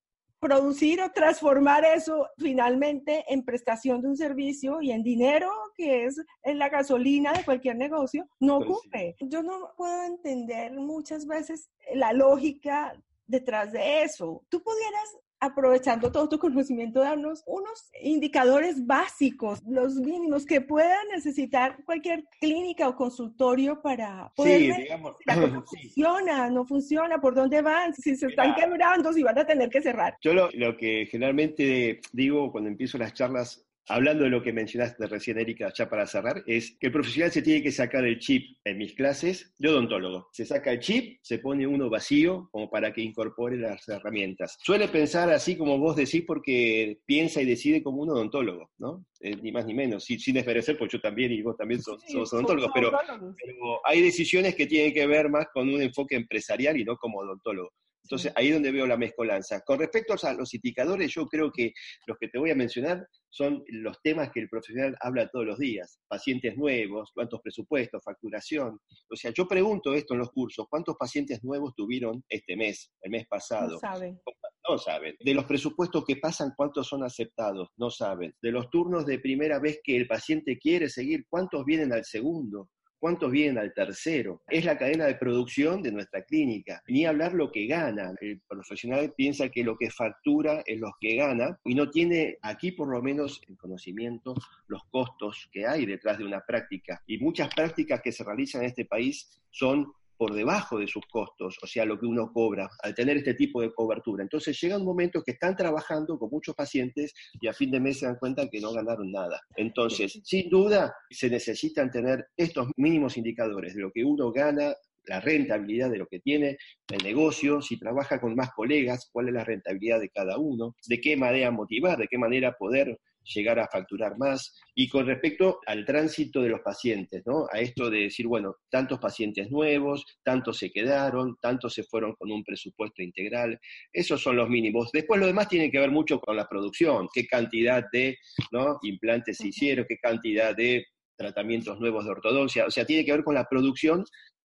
producir 0.43 1.01
o 1.01 1.12
transformar 1.12 1.86
eso 1.86 2.27
finalmente 2.38 3.23
en 3.29 3.43
prestación 3.43 4.01
de 4.01 4.10
un 4.10 4.17
servicio 4.17 4.82
y 4.82 4.91
en 4.91 5.01
dinero, 5.01 5.49
que 5.75 6.06
es 6.06 6.21
en 6.43 6.60
la 6.60 6.69
gasolina 6.69 7.32
de 7.32 7.45
cualquier 7.45 7.77
negocio, 7.77 8.27
no 8.39 8.60
pues. 8.60 8.79
Sí. 8.91 9.15
Yo 9.29 9.41
no 9.41 9.71
puedo 9.77 10.03
entender 10.03 10.73
muchas 10.73 11.25
veces 11.25 11.69
la 11.95 12.12
lógica 12.12 12.93
detrás 13.25 13.71
de 13.71 14.03
eso. 14.03 14.43
Tú 14.49 14.62
pudieras 14.62 15.17
aprovechando 15.43 16.12
todo 16.12 16.29
tu 16.29 16.39
conocimiento, 16.39 17.01
darnos 17.01 17.43
unos 17.45 17.89
indicadores 18.01 18.86
básicos, 18.86 19.62
los 19.67 19.95
mínimos 19.95 20.45
que 20.45 20.62
pueda 20.62 20.97
necesitar 21.13 21.84
cualquier 21.86 22.25
clínica 22.39 22.88
o 22.88 22.95
consultorio 22.95 23.82
para 23.82 24.32
poder 24.36 24.60
sí, 24.60 24.67
ver 24.69 24.82
digamos, 24.84 25.15
si 25.17 25.23
sí. 25.34 25.77
funciona, 25.77 26.49
no 26.49 26.65
funciona, 26.65 27.19
por 27.19 27.36
dónde 27.36 27.62
van, 27.62 27.93
si 27.93 28.15
se 28.15 28.27
están 28.27 28.53
claro. 28.53 28.71
quebrando, 28.71 29.13
si 29.13 29.23
van 29.23 29.38
a 29.38 29.45
tener 29.45 29.69
que 29.69 29.82
cerrar. 29.82 30.17
Yo 30.21 30.34
lo, 30.34 30.49
lo 30.53 30.77
que 30.77 31.08
generalmente 31.10 31.99
digo 32.12 32.51
cuando 32.51 32.69
empiezo 32.69 32.97
las 32.97 33.13
charlas 33.13 33.65
hablando 33.88 34.24
de 34.24 34.30
lo 34.30 34.41
que 34.41 34.54
mencionaste 34.54 35.08
recién, 35.08 35.39
Erika, 35.39 35.72
ya 35.76 35.89
para 35.89 36.08
cerrar, 36.08 36.43
es 36.48 36.78
que 36.80 36.88
el 36.88 36.93
profesional 36.93 37.32
se 37.32 37.41
tiene 37.41 37.62
que 37.62 37.72
sacar 37.72 38.06
el 38.06 38.19
chip 38.19 38.58
en 38.63 38.78
mis 38.78 38.93
clases 38.93 39.54
de 39.58 39.69
odontólogo. 39.69 40.30
Se 40.32 40.46
saca 40.46 40.72
el 40.72 40.80
chip, 40.80 41.19
se 41.22 41.39
pone 41.39 41.67
uno 41.67 41.89
vacío 41.89 42.50
como 42.52 42.69
para 42.69 42.93
que 42.93 43.02
incorpore 43.02 43.58
las 43.58 43.88
herramientas. 43.88 44.58
Suele 44.63 44.88
pensar 44.88 45.30
así 45.30 45.58
como 45.58 45.78
vos 45.78 45.96
decís 45.96 46.24
porque 46.26 47.00
piensa 47.06 47.41
y 47.41 47.46
decide 47.46 47.84
como 47.84 48.02
un 48.02 48.12
odontólogo, 48.12 48.72
¿no? 48.78 49.06
Eh, 49.19 49.38
ni 49.41 49.52
más 49.52 49.65
ni 49.65 49.74
menos, 49.74 50.04
sin, 50.04 50.19
sin 50.19 50.36
desmerecer, 50.36 50.78
porque 50.78 50.98
yo 50.98 51.02
también 51.02 51.32
y 51.32 51.41
vos 51.41 51.56
también 51.56 51.82
sos, 51.82 52.02
sí, 52.06 52.13
sos 52.13 52.34
odontólogos, 52.34 52.72
pero, 52.74 52.91
pero 52.91 53.80
hay 53.86 54.02
decisiones 54.02 54.56
que 54.56 54.65
tienen 54.65 54.93
que 54.93 55.08
ver 55.08 55.30
más 55.30 55.48
con 55.54 55.69
un 55.69 55.82
enfoque 55.82 56.15
empresarial 56.15 56.78
y 56.78 56.84
no 56.84 56.98
como 56.98 57.19
odontólogo. 57.19 57.72
Entonces, 58.04 58.34
ahí 58.36 58.48
es 58.48 58.54
donde 58.54 58.72
veo 58.72 58.86
la 58.86 58.98
mezcolanza. 58.98 59.62
Con 59.62 59.80
respecto 59.80 60.13
a 60.22 60.34
los 60.34 60.54
indicadores, 60.54 61.13
yo 61.13 61.26
creo 61.28 61.52
que 61.52 61.74
los 62.06 62.18
que 62.18 62.28
te 62.28 62.38
voy 62.38 62.52
a 62.52 62.56
mencionar 62.56 63.08
son 63.30 63.63
los 63.68 64.00
temas 64.04 64.30
que 64.32 64.42
el 64.42 64.50
profesional 64.50 64.96
habla 65.00 65.28
todos 65.30 65.46
los 65.46 65.58
días. 65.58 66.00
Pacientes 66.08 66.56
nuevos, 66.56 67.12
cuántos 67.13 67.42
presupuestos, 67.42 68.04
facturación. 68.04 68.80
O 69.10 69.16
sea, 69.16 69.32
yo 69.36 69.48
pregunto 69.48 69.94
esto 69.94 70.13
en 70.13 70.20
los 70.20 70.32
cursos, 70.32 70.68
¿cuántos 70.70 70.96
pacientes 70.98 71.44
nuevos 71.44 71.74
tuvieron 71.76 72.24
este 72.30 72.56
mes, 72.56 72.92
el 73.02 73.12
mes 73.12 73.26
pasado? 73.28 73.72
No 73.72 73.80
saben. 73.80 74.22
No 74.70 74.78
saben. 74.78 75.16
De 75.20 75.34
los 75.34 75.46
presupuestos 75.46 76.06
que 76.06 76.18
pasan, 76.18 76.54
¿cuántos 76.56 76.88
son 76.88 77.04
aceptados? 77.04 77.70
No 77.78 77.89
saben. 77.89 78.34
De 78.42 78.52
los 78.52 78.70
turnos 78.70 79.06
de 79.06 79.20
primera 79.20 79.60
vez 79.60 79.80
que 79.84 79.96
el 79.98 80.08
paciente 80.08 80.58
quiere 80.58 80.89
seguir, 80.89 81.26
¿cuántos 81.30 81.66
vienen 81.66 81.92
al 81.92 82.06
segundo? 82.06 82.70
Cuántos 83.04 83.32
vienen 83.32 83.58
al 83.58 83.74
tercero. 83.74 84.44
Es 84.48 84.63
la 84.63 84.78
cadena 84.78 85.04
de 85.04 85.16
producción 85.16 85.82
de 85.82 85.92
nuestra 85.92 86.24
clínica. 86.24 86.82
Ni 86.88 87.06
hablar 87.06 87.34
lo 87.34 87.52
que 87.52 87.68
gana. 87.68 88.13
El 88.22 88.39
profesional 88.48 89.13
piensa 89.13 89.50
que 89.50 89.62
lo 89.62 89.78
que 89.78 89.92
factura 89.92 90.63
es 90.66 90.80
lo 90.80 90.94
que 91.02 91.18
gana 91.18 91.60
y 91.66 91.76
no 91.76 91.89
tiene 91.89 92.38
aquí 92.42 92.72
por 92.72 92.88
lo 92.88 93.02
menos 93.02 93.42
el 93.50 93.58
conocimiento, 93.58 94.34
los 94.68 94.86
costos 94.86 95.50
que 95.52 95.68
hay 95.68 95.86
detrás 95.86 96.18
de 96.18 96.24
una 96.24 96.46
práctica. 96.48 97.04
Y 97.06 97.18
muchas 97.18 97.54
prácticas 97.54 98.00
que 98.02 98.13
se 98.13 98.24
realizan 98.24 98.62
en 98.62 98.70
este 98.70 98.86
país 98.86 99.38
son 99.52 99.92
por 100.17 100.34
debajo 100.34 100.80
de 100.80 100.88
sus 100.88 101.06
costos, 101.08 101.58
o 101.62 101.67
sea, 101.67 101.86
lo 101.86 101.99
que 101.99 102.06
uno 102.06 102.32
cobra, 102.32 102.69
al 102.82 102.93
tener 102.93 103.17
este 103.17 103.34
tipo 103.34 103.62
de 103.62 103.73
cobertura. 103.73 104.23
Entonces 104.23 104.60
llega 104.60 104.78
un 104.78 104.86
momento 104.86 105.21
que 105.23 105.32
están 105.32 105.56
trabajando 105.56 106.17
con 106.17 106.30
muchos 106.30 106.56
pacientes 106.56 107.13
y 107.39 107.47
a 107.47 107.54
fin 107.54 107.71
de 107.71 107.80
mes 107.80 107.99
se 107.99 108.06
dan 108.06 108.17
cuenta 108.17 108.49
que 108.49 108.62
no 108.62 108.71
ganaron 108.73 109.12
nada. 109.12 109.41
Entonces, 109.56 110.19
sin 110.23 110.49
duda, 110.49 110.95
se 111.10 111.30
necesitan 111.30 111.91
tener 111.91 112.28
estos 112.38 112.67
mínimos 112.78 113.17
indicadores 113.17 113.76
de 113.76 113.82
lo 113.82 113.91
que 113.91 114.04
uno 114.04 114.32
gana 114.32 114.73
la 115.06 115.19
rentabilidad 115.19 115.89
de 115.89 115.97
lo 115.97 116.08
que 116.08 116.19
tiene 116.19 116.58
el 116.89 117.04
negocio, 117.04 117.62
si 117.62 117.78
trabaja 117.78 118.19
con 118.19 118.36
más 118.36 118.52
colegas, 118.54 119.10
cuál 119.12 119.28
es 119.28 119.34
la 119.34 119.43
rentabilidad 119.43 119.99
de 119.99 120.10
cada 120.10 120.38
uno, 120.38 120.76
de 120.88 121.02
qué 121.02 121.17
manera 121.17 121.52
motivar, 121.52 121.97
de 121.97 122.08
qué 122.08 122.17
manera 122.17 122.56
poder 122.58 122.97
llegar 123.23 123.59
a 123.59 123.67
facturar 123.67 124.17
más. 124.17 124.53
Y 124.75 124.88
con 124.88 125.05
respecto 125.05 125.59
al 125.65 125.86
tránsito 125.86 126.41
de 126.41 126.49
los 126.49 126.62
pacientes, 126.62 127.23
¿no? 127.25 127.47
A 127.51 127.59
esto 127.59 127.89
de 127.89 128.01
decir, 128.01 128.27
bueno, 128.27 128.55
tantos 128.69 128.99
pacientes 128.99 129.49
nuevos, 129.51 130.05
tantos 130.23 130.57
se 130.57 130.71
quedaron, 130.71 131.38
tantos 131.41 131.73
se 131.73 131.83
fueron 131.83 132.13
con 132.15 132.31
un 132.31 132.43
presupuesto 132.43 133.01
integral, 133.01 133.59
esos 133.91 134.21
son 134.21 134.38
los 134.38 134.49
mínimos. 134.49 134.91
Después 134.91 135.19
lo 135.19 135.27
demás 135.27 135.47
tiene 135.47 135.71
que 135.71 135.79
ver 135.79 135.91
mucho 135.91 136.19
con 136.19 136.36
la 136.36 136.47
producción, 136.47 137.07
qué 137.13 137.25
cantidad 137.27 137.83
de 137.91 138.17
¿no? 138.51 138.79
implantes 138.81 139.38
se 139.38 139.47
hicieron, 139.47 139.86
qué 139.88 139.97
cantidad 139.97 140.55
de 140.55 140.86
tratamientos 141.15 141.79
nuevos 141.79 142.05
de 142.05 142.12
ortodoncia, 142.12 142.65
o 142.65 142.71
sea, 142.71 142.86
tiene 142.86 143.05
que 143.05 143.12
ver 143.12 143.23
con 143.23 143.36
la 143.36 143.45
producción 143.45 144.03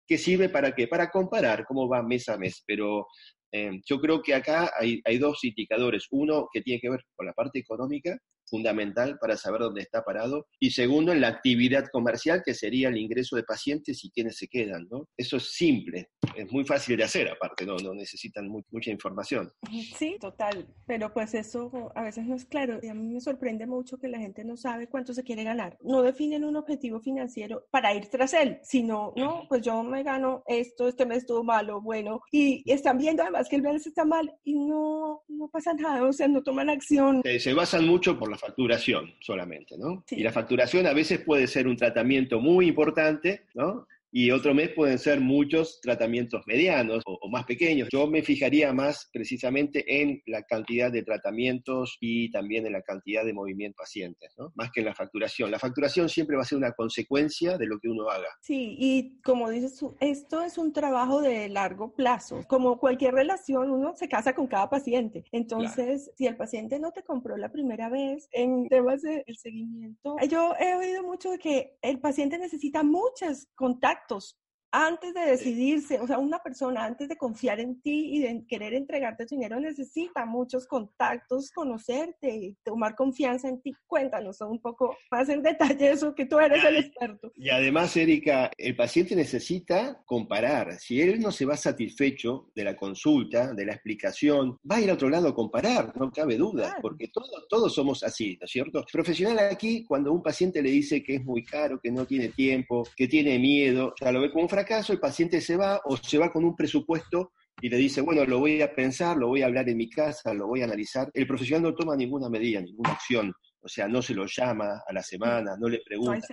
que 0.07 0.18
sirve 0.18 0.48
para 0.48 0.74
qué? 0.74 0.88
Para 0.88 1.11
comparar 1.11 1.64
cómo 1.66 1.88
va 1.88 2.02
mes 2.02 2.29
a 2.29 2.38
mes, 2.38 2.62
pero 2.66 3.07
eh, 3.52 3.81
yo 3.85 3.98
creo 4.00 4.22
que 4.22 4.35
acá 4.35 4.70
hay, 4.79 5.00
hay, 5.05 5.18
dos 5.18 5.42
indicadores. 5.44 6.07
Uno 6.11 6.48
que 6.52 6.62
tiene 6.62 6.81
que 6.81 6.90
ver 6.90 7.05
con 7.14 7.26
la 7.26 7.33
parte 7.33 7.59
económica 7.59 8.16
fundamental 8.47 9.19
para 9.19 9.37
saber 9.37 9.61
dónde 9.61 9.83
está 9.83 10.03
parado. 10.03 10.47
Y 10.61 10.71
segundo, 10.71 11.13
en 11.13 11.21
la 11.21 11.29
actividad 11.29 11.87
comercial, 11.93 12.43
que 12.45 12.55
sería 12.55 12.89
el 12.89 12.97
ingreso 12.97 13.37
de 13.37 13.43
pacientes 13.43 14.05
y 14.05 14.11
quienes 14.11 14.37
se 14.37 14.49
quedan, 14.49 14.87
¿no? 14.91 15.09
Eso 15.17 15.37
es 15.37 15.53
simple, 15.53 16.11
es 16.35 16.51
muy 16.53 16.65
fácil 16.65 16.97
de 16.97 17.05
hacer, 17.05 17.29
aparte, 17.29 17.65
no, 17.67 17.77
no 17.77 17.95
necesitan 17.95 18.49
mucha 18.49 18.91
información. 18.91 19.53
Sí, 19.97 20.17
total, 20.21 20.67
pero 20.87 21.13
pues 21.13 21.35
eso 21.35 21.93
a 21.95 22.03
veces 22.03 22.27
no 22.27 22.35
es 22.37 22.45
claro. 22.45 22.79
Y 22.83 22.89
a 22.89 22.95
mí 22.95 23.07
me 23.07 23.21
sorprende 23.21 23.67
mucho 23.67 23.99
que 23.99 24.09
la 24.09 24.19
gente 24.19 24.45
no 24.45 24.57
sabe 24.57 24.89
cuánto 24.89 25.15
se 25.15 25.23
quiere 25.23 25.45
ganar. 25.45 25.77
No 25.83 26.03
definen 26.03 26.45
un 26.45 26.57
objetivo 26.57 27.01
financiero 27.01 27.67
para 27.71 27.95
ir 27.95 28.07
tras 28.09 28.35
él, 28.35 28.59
sino, 28.63 29.13
no, 29.17 29.47
pues 29.49 29.63
yo 29.63 29.83
me 29.83 30.03
gano 30.03 30.43
esto, 30.47 30.89
este 30.89 31.07
mes 31.07 31.19
estuvo 31.19 31.45
malo, 31.45 31.81
bueno, 31.81 32.21
y 32.31 32.63
están 32.71 32.99
viendo 32.99 33.23
además 33.23 33.49
que 33.49 33.57
el 33.57 33.63
mes 33.63 33.87
está 33.87 34.05
mal 34.05 34.33
y 34.45 34.55
no, 34.55 35.23
no 35.29 35.49
pasa 35.49 35.73
nada, 35.75 36.05
o 36.05 36.13
sea, 36.13 36.29
no 36.29 36.43
toman 36.43 36.71
acción. 36.71 37.23
se 37.39 37.55
basan 37.55 37.87
mucho 37.87 38.19
por 38.19 38.31
la 38.31 38.36
facturación 38.37 39.14
solamente, 39.20 39.77
¿no? 39.79 40.05
Y 40.11 40.22
la 40.22 40.33
facturación 40.33 40.87
a 40.87 40.92
veces 40.92 41.20
puede 41.20 41.46
ser 41.46 41.66
un 41.66 41.77
tratamiento 41.77 42.40
muy 42.40 42.68
importante, 42.68 43.44
¿no? 43.55 43.87
Y 44.18 44.31
otro 44.31 44.55
mes 44.55 44.70
pueden 44.70 44.98
ser 44.98 45.20
muchos 45.20 45.79
tratamientos 45.83 46.40
medianos 46.46 47.02
o, 47.05 47.29
más 47.29 47.44
pequeños. 47.44 47.90
Yo 47.92 48.07
me 48.07 48.22
fijaría 48.22 48.72
más 48.72 49.11
precisamente 49.12 49.85
en 50.00 50.22
la 50.24 50.42
cantidad 50.42 50.90
de 50.90 51.02
tratamientos 51.02 51.98
y 52.00 52.31
también 52.31 52.64
en 52.64 52.72
la 52.72 52.81
cantidad 52.81 53.26
de 53.26 53.35
movimiento 53.35 53.76
pacientes, 53.76 54.33
¿no? 54.38 54.55
más 54.55 54.70
que 54.72 54.81
en 54.81 54.87
la 54.87 54.94
facturación. 54.94 55.50
La 55.50 55.59
facturación 55.59 56.09
siempre 56.09 56.35
va 56.35 56.44
a 56.44 56.46
ser 56.46 56.57
una 56.57 56.72
consecuencia 56.72 57.59
de 57.59 57.66
lo 57.66 57.79
que 57.79 57.90
uno 57.90 58.09
haga. 58.09 58.29
Sí, 58.40 58.74
y 58.79 59.20
como 59.20 59.50
dices 59.50 59.76
tú, 59.76 59.94
esto 60.00 60.40
es 60.40 60.57
un 60.57 60.72
trabajo 60.72 61.20
de 61.20 61.50
largo 61.50 61.92
plazo. 61.92 62.42
Como 62.48 62.79
cualquier 62.79 63.12
relación, 63.12 63.70
uno 63.70 63.94
se 63.96 64.09
casa 64.09 64.35
con 64.35 64.46
cada 64.46 64.70
paciente. 64.70 65.26
Entonces, 65.31 66.11
si 66.16 66.26
el 66.26 66.38
paciente 66.38 66.79
no 66.79 66.90
te 66.90 67.02
compró 67.02 67.37
la 67.37 67.52
primera 67.52 67.90
vez 67.90 68.31
en 68.33 68.66
temas 68.70 69.02
del 69.02 69.37
seguimiento, 69.37 70.16
yo 70.31 70.55
he 70.59 70.74
oído 70.74 71.02
mucho 71.02 71.33
de 71.33 71.38
que 71.38 71.76
el 71.83 72.00
paciente 72.00 72.38
necesita 72.38 72.83
muchos 72.83 73.46
contactos 73.55 74.06
actos 74.07 74.37
antes 74.77 75.15
de 75.15 75.21
decidirse, 75.21 75.99
o 76.01 76.07
sea, 76.07 76.19
una 76.19 76.39
persona 76.41 76.85
antes 76.85 77.09
de 77.09 77.17
confiar 77.17 77.61
en 77.61 77.81
ti 77.81 78.17
y 78.17 78.21
de 78.21 78.45
querer 78.47 78.75
entregarte 78.75 79.25
tu 79.25 79.35
dinero 79.35 79.59
necesita 79.59 80.27
muchos 80.27 80.67
contactos, 80.67 81.51
conocerte 81.51 82.57
tomar 82.62 82.95
confianza 82.95 83.49
en 83.49 83.62
ti. 83.62 83.73
Cuéntanos 83.87 84.39
un 84.43 84.61
poco 84.61 84.95
más 85.11 85.31
en 85.31 85.43
detalle 85.43 85.93
eso, 85.93 86.15
que 86.15 86.27
tú 86.27 86.39
eres 86.39 86.62
el 86.62 86.77
experto. 86.77 87.33
Y 87.37 87.49
además, 87.49 87.97
Erika, 87.97 88.51
el 88.59 88.77
paciente 88.77 89.17
necesita 89.17 90.03
comparar. 90.05 90.75
Si 90.79 91.01
él 91.01 91.21
no 91.21 91.33
se 91.33 91.47
va 91.47 91.57
satisfecho 91.57 92.51
de 92.55 92.65
la 92.65 92.77
consulta, 92.77 93.55
de 93.55 93.65
la 93.65 93.73
explicación, 93.73 94.59
va 94.71 94.77
a 94.77 94.81
ir 94.83 94.91
a 94.91 94.95
otro 94.95 95.09
lado 95.09 95.29
a 95.29 95.35
comparar, 95.35 95.97
no 95.97 96.12
cabe 96.12 96.37
duda, 96.37 96.77
porque 96.83 97.09
todos, 97.09 97.31
todos 97.49 97.75
somos 97.75 98.03
así, 98.03 98.37
¿no 98.39 98.45
es 98.45 98.51
cierto? 98.51 98.85
Profesional 98.93 99.39
aquí, 99.39 99.85
cuando 99.85 100.12
un 100.12 100.23
paciente 100.23 100.61
le 100.61 100.71
dice 100.71 101.03
que 101.03 101.15
es 101.15 101.25
muy 101.25 101.43
caro, 101.43 101.81
que 101.81 101.91
no 101.91 102.05
tiene 102.05 102.29
tiempo, 102.29 102.87
que 102.95 103.09
tiene 103.09 103.39
miedo, 103.39 103.95
ya 103.99 104.12
lo 104.12 104.21
ve 104.21 104.31
como 104.31 104.43
un 104.43 104.51
fracaso, 104.51 104.65
caso 104.66 104.92
el 104.92 105.00
paciente 105.00 105.40
se 105.40 105.57
va 105.57 105.81
o 105.85 105.96
se 105.96 106.18
va 106.18 106.31
con 106.31 106.44
un 106.44 106.55
presupuesto 106.55 107.33
y 107.61 107.70
le 107.70 107.79
dice, 107.79 108.02
bueno, 108.02 108.24
lo 108.26 108.38
voy 108.38 108.61
a 108.61 108.74
pensar, 108.74 109.16
lo 109.16 109.29
voy 109.29 109.42
a 109.42 109.46
hablar 109.46 109.68
en 109.68 109.79
mi 109.79 109.88
casa, 109.88 110.35
lo 110.35 110.46
voy 110.46 110.61
a 110.61 110.64
analizar. 110.64 111.11
El 111.14 111.26
profesional 111.26 111.62
no 111.62 111.74
toma 111.74 111.96
ninguna 111.96 112.29
medida, 112.29 112.61
ninguna 112.61 112.90
acción. 112.92 113.33
O 113.61 113.68
sea, 113.68 113.88
no 113.88 114.02
se 114.02 114.14
lo 114.14 114.26
llama 114.26 114.83
a 114.87 114.92
la 114.92 115.02
semana, 115.02 115.57
no 115.59 115.68
le 115.68 115.81
pregunta. 115.85 116.26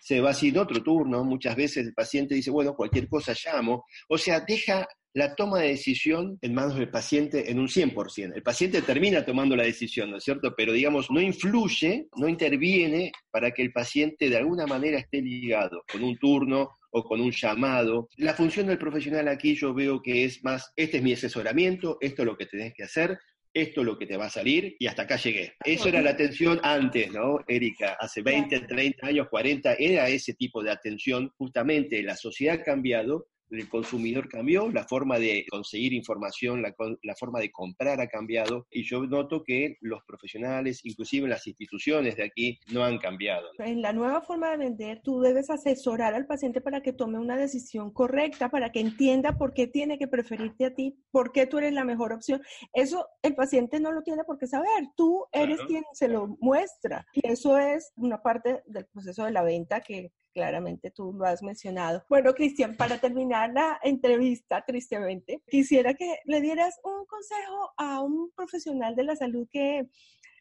se, 0.00 0.20
va, 0.20 0.32
sin 0.32 0.56
otro 0.56 0.82
turno. 0.82 1.24
Muchas 1.24 1.56
veces 1.56 1.86
el 1.86 1.92
paciente 1.92 2.34
dice, 2.34 2.50
bueno, 2.50 2.74
cualquier 2.74 3.08
cosa 3.08 3.34
llamo. 3.44 3.84
O 4.08 4.16
sea, 4.16 4.40
deja 4.40 4.86
la 5.14 5.34
toma 5.34 5.58
de 5.58 5.68
decisión 5.68 6.38
en 6.40 6.54
manos 6.54 6.76
del 6.76 6.90
paciente 6.90 7.50
en 7.50 7.58
un 7.58 7.68
100%. 7.68 8.32
El 8.34 8.42
paciente 8.42 8.80
termina 8.82 9.24
tomando 9.24 9.54
la 9.56 9.64
decisión, 9.64 10.10
¿no 10.10 10.16
es 10.16 10.24
cierto? 10.24 10.54
Pero 10.56 10.72
digamos, 10.72 11.10
no 11.10 11.20
influye, 11.20 12.08
no 12.16 12.28
interviene 12.28 13.12
para 13.30 13.50
que 13.50 13.62
el 13.62 13.72
paciente 13.72 14.30
de 14.30 14.36
alguna 14.36 14.66
manera 14.66 14.98
esté 14.98 15.20
ligado 15.20 15.84
con 15.90 16.02
un 16.02 16.16
turno 16.16 16.70
o 16.92 17.02
con 17.02 17.20
un 17.20 17.32
llamado. 17.32 18.08
La 18.16 18.34
función 18.34 18.66
del 18.66 18.78
profesional 18.78 19.28
aquí 19.28 19.54
yo 19.54 19.74
veo 19.74 20.00
que 20.00 20.24
es 20.24 20.44
más, 20.44 20.72
este 20.76 20.98
es 20.98 21.02
mi 21.02 21.12
asesoramiento, 21.12 21.98
esto 22.00 22.22
es 22.22 22.26
lo 22.26 22.36
que 22.36 22.46
tenés 22.46 22.74
que 22.74 22.84
hacer, 22.84 23.18
esto 23.54 23.80
es 23.80 23.86
lo 23.86 23.98
que 23.98 24.06
te 24.06 24.16
va 24.16 24.26
a 24.26 24.30
salir 24.30 24.76
y 24.78 24.86
hasta 24.86 25.02
acá 25.02 25.16
llegué. 25.16 25.54
Eso 25.64 25.88
era 25.88 26.00
la 26.00 26.10
atención 26.10 26.60
antes, 26.62 27.12
¿no, 27.12 27.40
Erika? 27.46 27.96
Hace 28.00 28.22
20, 28.22 28.60
30 28.60 29.06
años, 29.06 29.28
40, 29.28 29.74
era 29.74 30.08
ese 30.08 30.34
tipo 30.34 30.62
de 30.62 30.70
atención. 30.70 31.30
Justamente 31.36 32.02
la 32.02 32.16
sociedad 32.16 32.60
ha 32.60 32.62
cambiado 32.62 33.26
el 33.52 33.68
consumidor 33.68 34.28
cambió, 34.28 34.70
la 34.70 34.84
forma 34.84 35.18
de 35.18 35.44
conseguir 35.50 35.92
información, 35.92 36.62
la, 36.62 36.74
la, 37.02 37.14
forma 37.14 37.40
de 37.40 37.50
comprar 37.50 38.00
ha 38.00 38.08
cambiado 38.08 38.66
y 38.70 38.84
yo 38.84 39.04
noto 39.06 39.44
que 39.44 39.76
los 39.80 40.02
profesionales, 40.04 40.80
inclusive 40.84 41.28
las 41.28 41.46
instituciones 41.46 42.16
de 42.16 42.24
aquí, 42.24 42.58
no 42.72 42.84
han 42.84 42.98
cambiado. 42.98 43.48
En 43.58 43.82
la 43.82 43.92
nueva 43.92 44.22
forma 44.22 44.50
de 44.50 44.56
vender, 44.56 45.00
tú 45.02 45.20
debes 45.20 45.50
asesorar 45.50 46.14
al 46.14 46.26
paciente 46.26 46.60
para 46.60 46.80
que 46.80 46.92
tome 46.92 47.18
una 47.18 47.36
decisión 47.36 47.92
correcta, 47.92 48.48
para 48.48 48.72
que 48.72 48.80
entienda 48.80 49.36
por 49.36 49.52
qué 49.52 49.66
tiene 49.66 49.98
que 49.98 50.08
preferirte 50.08 50.64
a 50.64 50.74
ti, 50.74 50.96
por 51.10 51.32
qué 51.32 51.46
tú 51.46 51.58
eres 51.58 51.72
la 51.72 51.84
mejor 51.84 52.12
opción. 52.12 52.42
Eso 52.72 53.06
el 53.22 53.34
paciente 53.34 53.80
no 53.80 53.92
lo 53.92 54.02
tiene 54.02 54.24
por 54.24 54.38
qué 54.38 54.46
saber, 54.46 54.88
tú 54.96 55.26
eres 55.32 55.60
quien 55.66 55.84
se 55.92 56.08
lo 56.08 56.36
muestra 56.40 57.06
y 57.12 57.26
eso 57.28 57.58
es 57.58 57.92
una 57.96 58.22
parte 58.22 58.62
del 58.66 58.86
proceso 58.86 59.24
de 59.24 59.32
la 59.32 59.42
venta 59.42 59.80
que 59.80 60.12
claramente 60.32 60.90
tú 60.90 61.12
lo 61.12 61.24
has 61.24 61.42
mencionado. 61.42 62.04
Bueno, 62.08 62.34
Cristian, 62.34 62.76
para 62.76 62.98
terminar 62.98 63.52
la 63.52 63.78
entrevista, 63.82 64.64
tristemente, 64.66 65.42
quisiera 65.48 65.94
que 65.94 66.18
le 66.24 66.40
dieras 66.40 66.80
un 66.84 67.06
consejo 67.06 67.72
a 67.76 68.00
un 68.00 68.30
profesional 68.34 68.94
de 68.96 69.04
la 69.04 69.16
salud 69.16 69.46
que 69.50 69.88